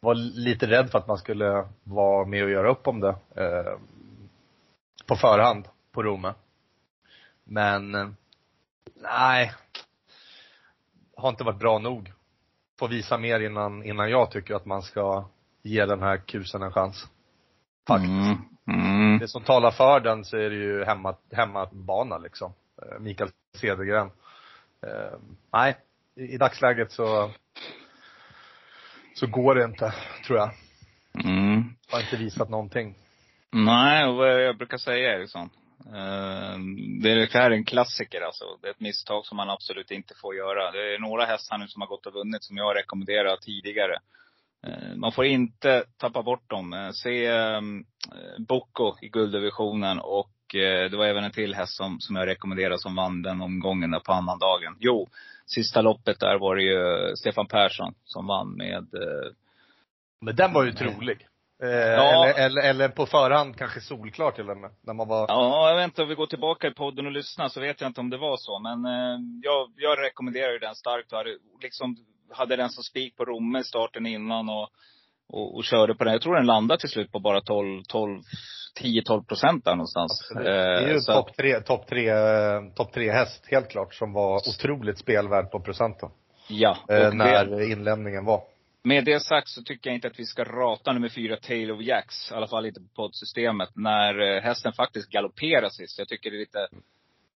[0.00, 3.14] var lite rädd för att man skulle vara med och göra upp om det.
[3.36, 3.78] Eh,
[5.06, 6.34] på förhand på Rome.
[7.44, 8.08] Men, eh,
[8.96, 9.52] nej.
[11.16, 12.12] Har inte varit bra nog.
[12.78, 15.24] Får visa mer innan, innan jag tycker att man ska
[15.62, 17.08] ge den här kusen en chans.
[17.86, 18.10] Faktiskt.
[18.10, 18.50] Mm.
[18.66, 19.18] Mm.
[19.18, 22.52] Det som talar för den så är det ju hemma, hemmabana liksom.
[22.82, 24.10] Eh, Mikael Cedergren.
[24.82, 25.18] Eh,
[25.52, 25.76] nej,
[26.16, 27.30] i, i dagsläget så,
[29.14, 29.94] så går det inte,
[30.26, 30.50] tror jag.
[31.24, 31.74] Mm.
[31.90, 32.94] Har inte visat någonting.
[33.50, 35.50] Nej, och vad jag brukar säga Eriksson.
[35.86, 36.58] Eh,
[37.02, 38.44] det är- en klassiker alltså.
[38.62, 40.70] Det är ett misstag som man absolut inte får göra.
[40.70, 43.96] Det är några hästar nu som har gått och vunnit som jag har rekommenderat tidigare.
[44.66, 46.72] Eh, Man får inte tappa bort dem.
[46.72, 47.60] Eh, Se eh,
[48.38, 52.78] Bocco i gulddivisionen och eh, det var även en till häst som, som jag rekommenderade
[52.78, 54.76] som vann den omgången där på annandagen.
[54.80, 55.08] Jo,
[55.46, 59.32] sista loppet där var det ju Stefan Persson som vann med eh,
[60.20, 61.26] Men den var ju trolig.
[61.62, 62.26] Eh, Ja.
[62.26, 64.70] eller, eller, eller på förhand kanske solklar till och med.
[64.86, 67.48] När man var, Ja, jag vet inte om vi går tillbaka i podden och lyssnar
[67.48, 68.58] så vet jag inte om det var så.
[68.58, 71.12] Men eh, jag, jag rekommenderar ju den starkt.
[71.12, 71.30] Hade,
[71.62, 71.96] liksom,
[72.32, 74.68] hade den som spik på Romme i starten innan och,
[75.32, 76.12] och, och körde på den.
[76.12, 78.20] Jag tror den landade till slut på bara 12, 12,
[78.82, 80.22] 10-12 procent där någonstans.
[80.22, 80.44] Absolut.
[80.46, 84.12] Det är ju Eh, topp tre, top tre, eh, top tre häst, helt klart, som
[84.12, 86.08] var otroligt spelvärd på procenten.
[86.48, 86.76] Ja.
[86.88, 88.40] Eh, när det, inlämningen var.
[88.84, 91.80] Med det sagt så tycker jag inte att vi ska rata nummer fyra, Tail of
[91.80, 92.30] Jacks.
[92.30, 93.68] I alla fall inte på poddsystemet.
[93.74, 95.98] När eh, hästen faktiskt galopperar sist.
[95.98, 96.66] Jag tycker det är lite eh,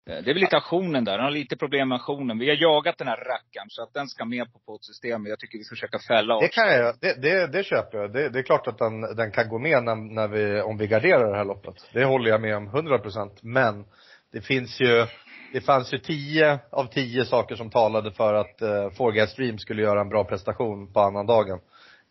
[0.06, 1.12] det är väl lite aktionen där.
[1.12, 2.38] Den har lite problem med aktionen.
[2.38, 5.30] Vi har jagat den här rackaren så att den ska med på poddsystemet.
[5.30, 6.54] Jag tycker vi ska försöka fälla Det oss.
[6.54, 8.12] kan jag, det, det, det köper jag.
[8.12, 10.86] Det, det är klart att den, den kan gå med när, när vi, om vi
[10.86, 11.74] garderar det här loppet.
[11.92, 13.42] Det håller jag med om 100 procent.
[13.42, 13.84] Men
[14.32, 15.06] det finns ju,
[15.52, 19.82] det fanns ju 10 av 10 saker som talade för att uh, Four Stream skulle
[19.82, 21.58] göra en bra prestation på annandagen.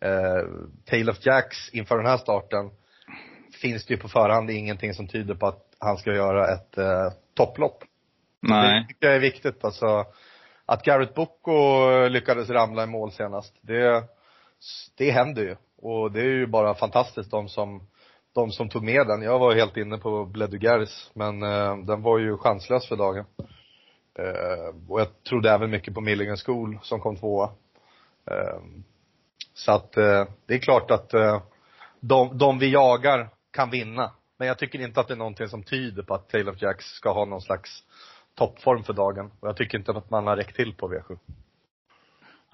[0.04, 2.70] Uh, Tail of Jacks inför den här starten
[3.62, 7.12] finns det ju på förhand ingenting som tyder på att han ska göra ett uh,
[7.34, 7.84] topplopp.
[8.42, 8.86] Det Nej.
[8.88, 10.04] tycker jag är viktigt alltså.
[10.66, 14.04] Att Garrett Bocco lyckades ramla i mål senast, det,
[14.96, 15.56] det händer ju.
[15.82, 17.88] Och det är ju bara fantastiskt de som,
[18.34, 19.22] de som tog med den.
[19.22, 23.24] Jag var helt inne på Bledugaris, men eh, den var ju chanslös för dagen.
[24.18, 27.50] Eh, och jag trodde även mycket på Milligan School som kom tvåa.
[28.30, 28.60] Eh,
[29.54, 31.42] så att eh, det är klart att eh,
[32.00, 34.12] de, de vi jagar kan vinna.
[34.38, 37.12] Men jag tycker inte att det är någonting som tyder på att Taylor Jacks ska
[37.12, 37.82] ha någon slags
[38.34, 39.30] toppform för dagen.
[39.40, 41.18] Och jag tycker inte att man har räckt till på V7.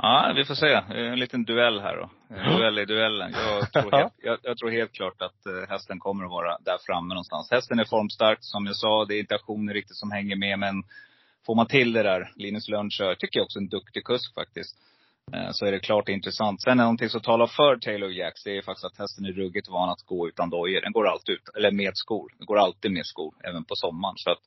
[0.03, 0.73] Ja, vi får se.
[0.95, 2.11] En liten duell här då.
[2.37, 3.33] En duell i duellen.
[3.33, 6.79] Jag tror helt, jag, jag tror helt klart att eh, hästen kommer att vara där
[6.87, 7.51] framme någonstans.
[7.51, 9.05] Hästen är formstark, som jag sa.
[9.05, 10.59] Det är inte aktioner riktigt som hänger med.
[10.59, 10.83] Men
[11.47, 14.77] får man till det där, Linus Lönnkör, tycker jag också en duktig kusk faktiskt.
[15.33, 16.63] Eh, Så är det klart intressant.
[16.63, 19.69] Sen är någonting som talar för Taylor Jacks, det är faktiskt att hästen är ruggigt
[19.69, 20.81] van att gå utan dojor.
[20.81, 22.33] Den går alltid ut, eller med skor.
[22.39, 24.15] Den går alltid med skor, även på sommaren.
[24.17, 24.43] Så att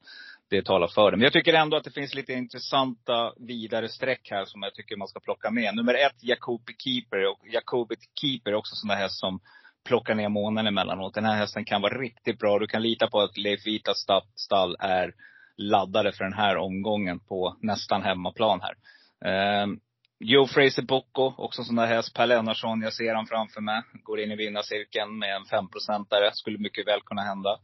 [0.49, 1.17] det talar för det.
[1.17, 4.97] Men jag tycker ändå att det finns lite intressanta vidare streck här som jag tycker
[4.97, 5.75] man ska plocka med.
[5.75, 7.27] Nummer ett, Jacobi Keeper.
[7.31, 9.39] Och Jacobi Keeper är också sån där häst som
[9.85, 11.13] plockar ner månen emellanåt.
[11.13, 12.59] Den här hästen kan vara riktigt bra.
[12.59, 15.13] Du kan lita på att Leif Vitas stall är
[15.57, 19.63] laddade för den här omgången på nästan hemmaplan här.
[19.63, 19.79] Um,
[20.19, 22.13] Joe Fraser Bocco, också en sån där häst.
[22.13, 23.81] Per Lennartsson, jag ser han framför mig.
[24.03, 26.29] Går in i vinnarcirkeln med en femprocentare.
[26.33, 27.59] Skulle mycket väl kunna hända.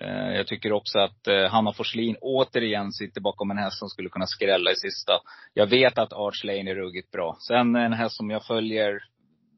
[0.00, 4.08] Eh, jag tycker också att eh, Hanna Forslin återigen sitter bakom en häst som skulle
[4.08, 5.12] kunna skrälla i sista.
[5.54, 7.36] Jag vet att Arch Lane är ruggigt bra.
[7.48, 8.98] Sen en häst som jag följer,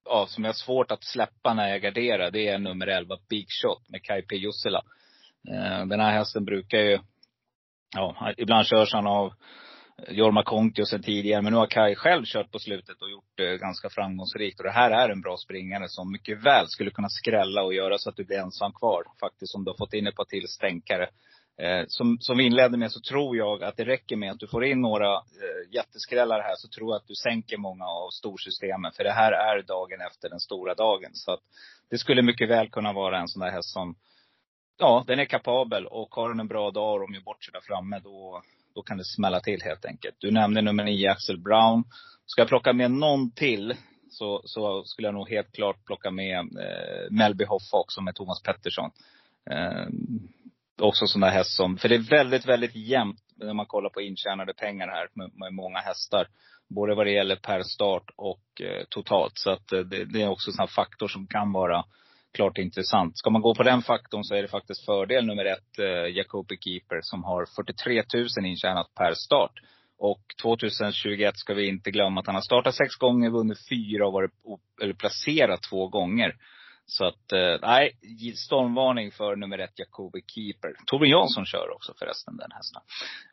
[0.05, 3.47] ja, som jag har svårt att släppa när jag garderar, det är nummer 11, Big
[3.63, 4.37] Shot med Kai P.
[4.37, 4.83] Jussila.
[5.49, 6.99] Eh, den här hästen brukar ju,
[7.97, 9.33] ja, ibland körs han av
[10.09, 11.43] Jorma Kontio sen tidigare.
[11.43, 14.61] Men nu har Kai själv kört på slutet och gjort det ganska framgångsrikt.
[14.61, 17.99] Och det här är en bra springare som mycket väl skulle kunna skrälla och göra
[17.99, 19.05] så att du blir ensam kvar.
[19.21, 21.09] Faktiskt om du har fått in ett par till stänkare.
[21.59, 24.47] Eh, som, som vi inledde med så tror jag att det räcker med att du
[24.47, 28.93] får in några eh, jätteskrällar här så tror jag att du sänker många av storsystemen.
[28.93, 31.11] För det här är dagen efter den stora dagen.
[31.13, 31.41] Så att
[31.91, 33.95] det skulle mycket väl kunna vara en sån där häst som,
[34.79, 35.87] ja, den är kapabel.
[35.87, 38.43] Och har den en bra dag och de gör bort sig där framme, då,
[38.75, 40.17] då kan det smälla till helt enkelt.
[40.19, 41.85] Du nämnde nummer nio, Axel Brown.
[42.27, 43.75] Ska jag plocka med någon till
[44.11, 48.43] så, så skulle jag nog helt klart plocka med eh, Melby Hoffa också med Thomas
[48.43, 48.91] Pettersson.
[49.51, 49.87] Eh,
[50.81, 54.01] också sån där häst som, för det är väldigt, väldigt jämnt när man kollar på
[54.01, 56.29] intjänade pengar här med, med många hästar.
[56.69, 59.33] Både vad det gäller per start och eh, totalt.
[59.35, 61.85] Så att eh, det, det, är också en sån här faktor som kan vara
[62.35, 63.19] klart intressant.
[63.19, 66.57] Ska man gå på den faktorn så är det faktiskt fördel nummer ett, eh, Jacobi
[66.61, 69.53] Keeper, som har 43 000 intjänat per start.
[69.99, 74.13] Och 2021 ska vi inte glömma att han har startat sex gånger, vunnit fyra och
[74.13, 74.31] varit,
[74.83, 76.35] eller placerat två gånger.
[76.87, 77.93] Så att, eh, nej,
[78.37, 80.75] stormvarning för nummer ett, Jacobi Keeper.
[80.87, 82.83] Torbjörn Jansson kör också förresten, den hästen.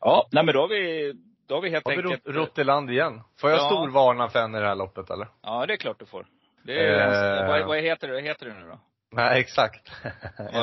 [0.00, 1.12] Ja, nej men då har vi,
[1.48, 2.26] då har vi helt Har vi enkelt.
[2.26, 3.20] rott, rott i land igen?
[3.40, 3.66] Får jag Ja.
[3.66, 5.28] storvarna för en i det här loppet eller?
[5.42, 6.26] Ja, det är klart du får.
[6.68, 7.48] Det är, Eh.
[7.48, 8.78] vad, vad heter vad heter det nu då?
[9.12, 9.90] Nej, exakt.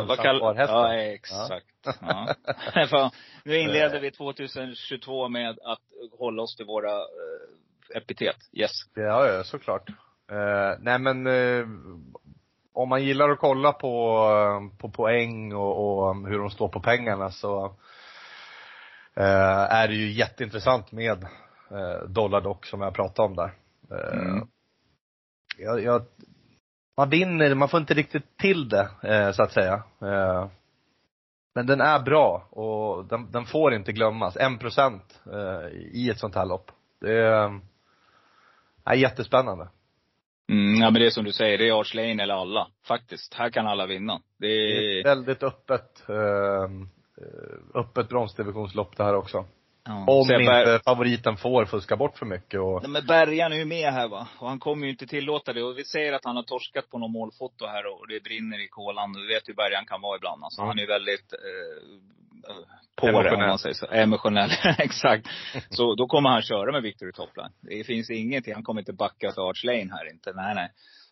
[0.08, 0.40] Vad, kall...
[0.58, 1.66] Ja, exakt.
[2.02, 3.12] Ja.
[3.44, 5.80] Nu inleder vi 2022 med att
[6.20, 8.36] hålla oss till våra eh, epitet.
[8.54, 8.72] Yes.
[8.96, 9.90] Ja, ja, såklart.
[10.32, 11.66] Eh, nej men, eh,
[12.74, 14.20] om man gillar att kolla på,
[14.72, 17.66] eh, på poäng och, och hur de står på pengarna så
[19.16, 21.24] eh, är det ju jätteintressant med
[21.72, 23.54] eh, Dollardock som jag pratade om där.
[23.92, 24.48] Eh, Mm.
[25.58, 26.06] Jag, jag,
[26.98, 29.84] man vinner, man får inte riktigt till det, eh, så att säga.
[30.02, 30.48] Eh,
[31.56, 34.38] men den är bra och den, den får inte glömmas.
[34.38, 36.72] En procent eh, i ett sånt här lopp.
[37.02, 37.60] Det är,
[38.86, 39.70] är jättespännande.
[40.50, 42.68] Mm, ja men det är som du säger, det är Arch Lane eller alla.
[42.88, 43.34] Faktiskt.
[43.34, 44.22] Här kan alla vinna.
[44.38, 46.70] Det Det är är, ett väldigt öppet, eh,
[47.74, 49.46] öppet bronsdivisionslopp det här också.
[49.86, 50.06] Ja.
[50.08, 53.66] Om inte bär- favoriten får fuska bort för mycket och Nej, men Bergan är ju
[53.66, 54.28] med här va.
[54.40, 55.64] Och han kommer ju inte tillåta det.
[55.64, 58.68] Och vi säger att han har torskat på någon målfoto här och det brinner i
[58.68, 59.14] kolan.
[59.14, 60.44] Du vet hur Bergan kan vara ibland.
[60.44, 60.68] Alltså, Mm.
[60.68, 61.40] Han är ju väldigt eh,
[62.96, 63.48] på det om Emotionell.
[63.48, 63.86] man säger så.
[63.92, 64.50] Emotionell.
[64.78, 65.28] Exakt.
[65.70, 67.52] Så då kommer han köra med Victory Topline.
[67.62, 68.54] Det finns ingenting.
[68.54, 70.34] Han kommer inte backa för Arch Lane här inte.
[70.34, 70.70] Nej, nej.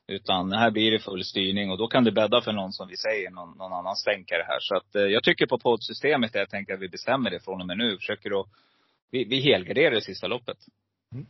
[0.08, 2.98] Utan här blir det full styrning och då kan det bädda för någon som vi
[2.98, 4.58] säger, någon, någon annan stänkare här.
[4.60, 7.68] Så att eh, jag tycker på poddsystemet, jag tänker att vi bestämmer det från och
[7.68, 7.98] med nu.
[7.98, 8.48] Försöker att,
[9.12, 10.58] vi, vi helgarderar det sista loppet.
[11.14, 11.26] Mm.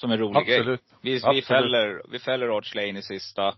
[0.00, 0.58] Som en rolig grej.
[0.58, 0.80] absolut.
[1.02, 1.46] Vi, vi Absolut.
[1.46, 3.54] fäller, vi fäller Arch Lane i sista.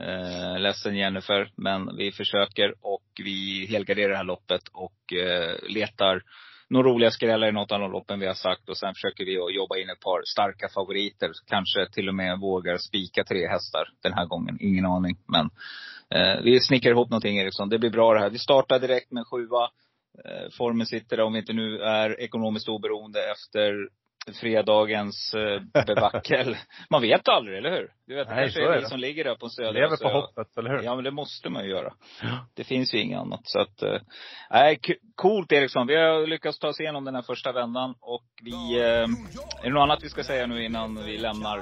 [0.00, 6.22] Eh, ledsen Jennifer, men vi försöker och vi helgarderar det här loppet och eh, letar
[6.68, 9.38] några roliga skrällar i något av de loppen vi har sagt och sen försöker vi
[9.38, 11.30] att jobba in ett par starka favoriter.
[11.46, 14.58] Kanske till och med vågar spika tre hästar den här gången.
[14.60, 15.16] Ingen aning.
[15.26, 15.50] Men
[16.10, 17.68] eh, vi snickrar ihop någonting Eriksson.
[17.68, 18.30] Det blir bra det här.
[18.30, 19.68] Vi startar direkt med en sjua.
[20.24, 23.88] Eh, formen sitter där om vi inte nu är ekonomiskt oberoende efter
[24.34, 26.56] fredagens eh, bevackel.
[26.90, 27.88] Man vet aldrig, eller hur?
[28.06, 28.88] Du vet, det Nej, kanske så är är vi det.
[28.88, 29.70] som ligger där på södra.
[29.70, 30.82] Lever på hoppet, eller hur?
[30.82, 31.92] Ja, men det måste man ju göra.
[32.54, 33.40] Det finns ju inget annat.
[33.44, 34.00] Så att, eh,
[34.50, 34.78] nej,
[35.14, 35.86] coolt Eriksson.
[35.86, 39.70] Vi har lyckats ta oss igenom den här första vändan och vi, eh, är det
[39.70, 41.58] något annat vi ska säga nu innan vi lämnar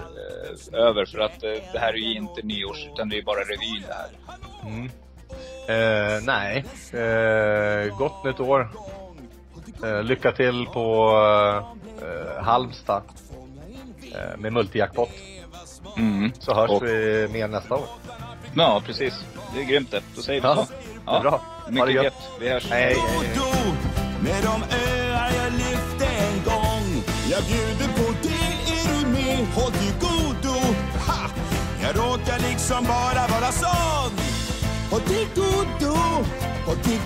[0.73, 1.05] över?
[1.05, 4.11] För att det här är ju inte nyårs, utan det är bara revyn det här.
[4.67, 4.91] Mm.
[5.69, 6.65] Eh, nej.
[6.93, 8.69] Eh, gott nytt år.
[9.85, 11.11] Eh, lycka till på
[12.03, 13.03] eh, Halmstad.
[14.14, 15.11] Eh, med multijackpot.
[15.97, 16.33] Mm.
[16.39, 17.85] Så hörs Och- vi mer nästa år.
[18.55, 19.14] Ja, precis.
[19.55, 20.03] Det är grymt det.
[20.16, 20.66] Då säger vi Ja,
[21.07, 21.11] så.
[21.16, 21.31] är bra.
[21.31, 22.05] Ha det Mycket gött.
[22.05, 22.14] gött.
[22.41, 22.66] Vi hörs.
[22.70, 22.95] Hej.
[23.35, 23.47] Godo
[24.22, 27.03] med de öar jag lyfte en gång.
[27.31, 29.47] Jag bjuder på det, är du med?
[29.55, 30.59] Håll till godo.
[31.07, 31.29] Ha!
[31.83, 34.12] Jag råkar liksom bara vara sån.
[34.91, 35.97] Håll till godo,
[36.66, 37.01] håll till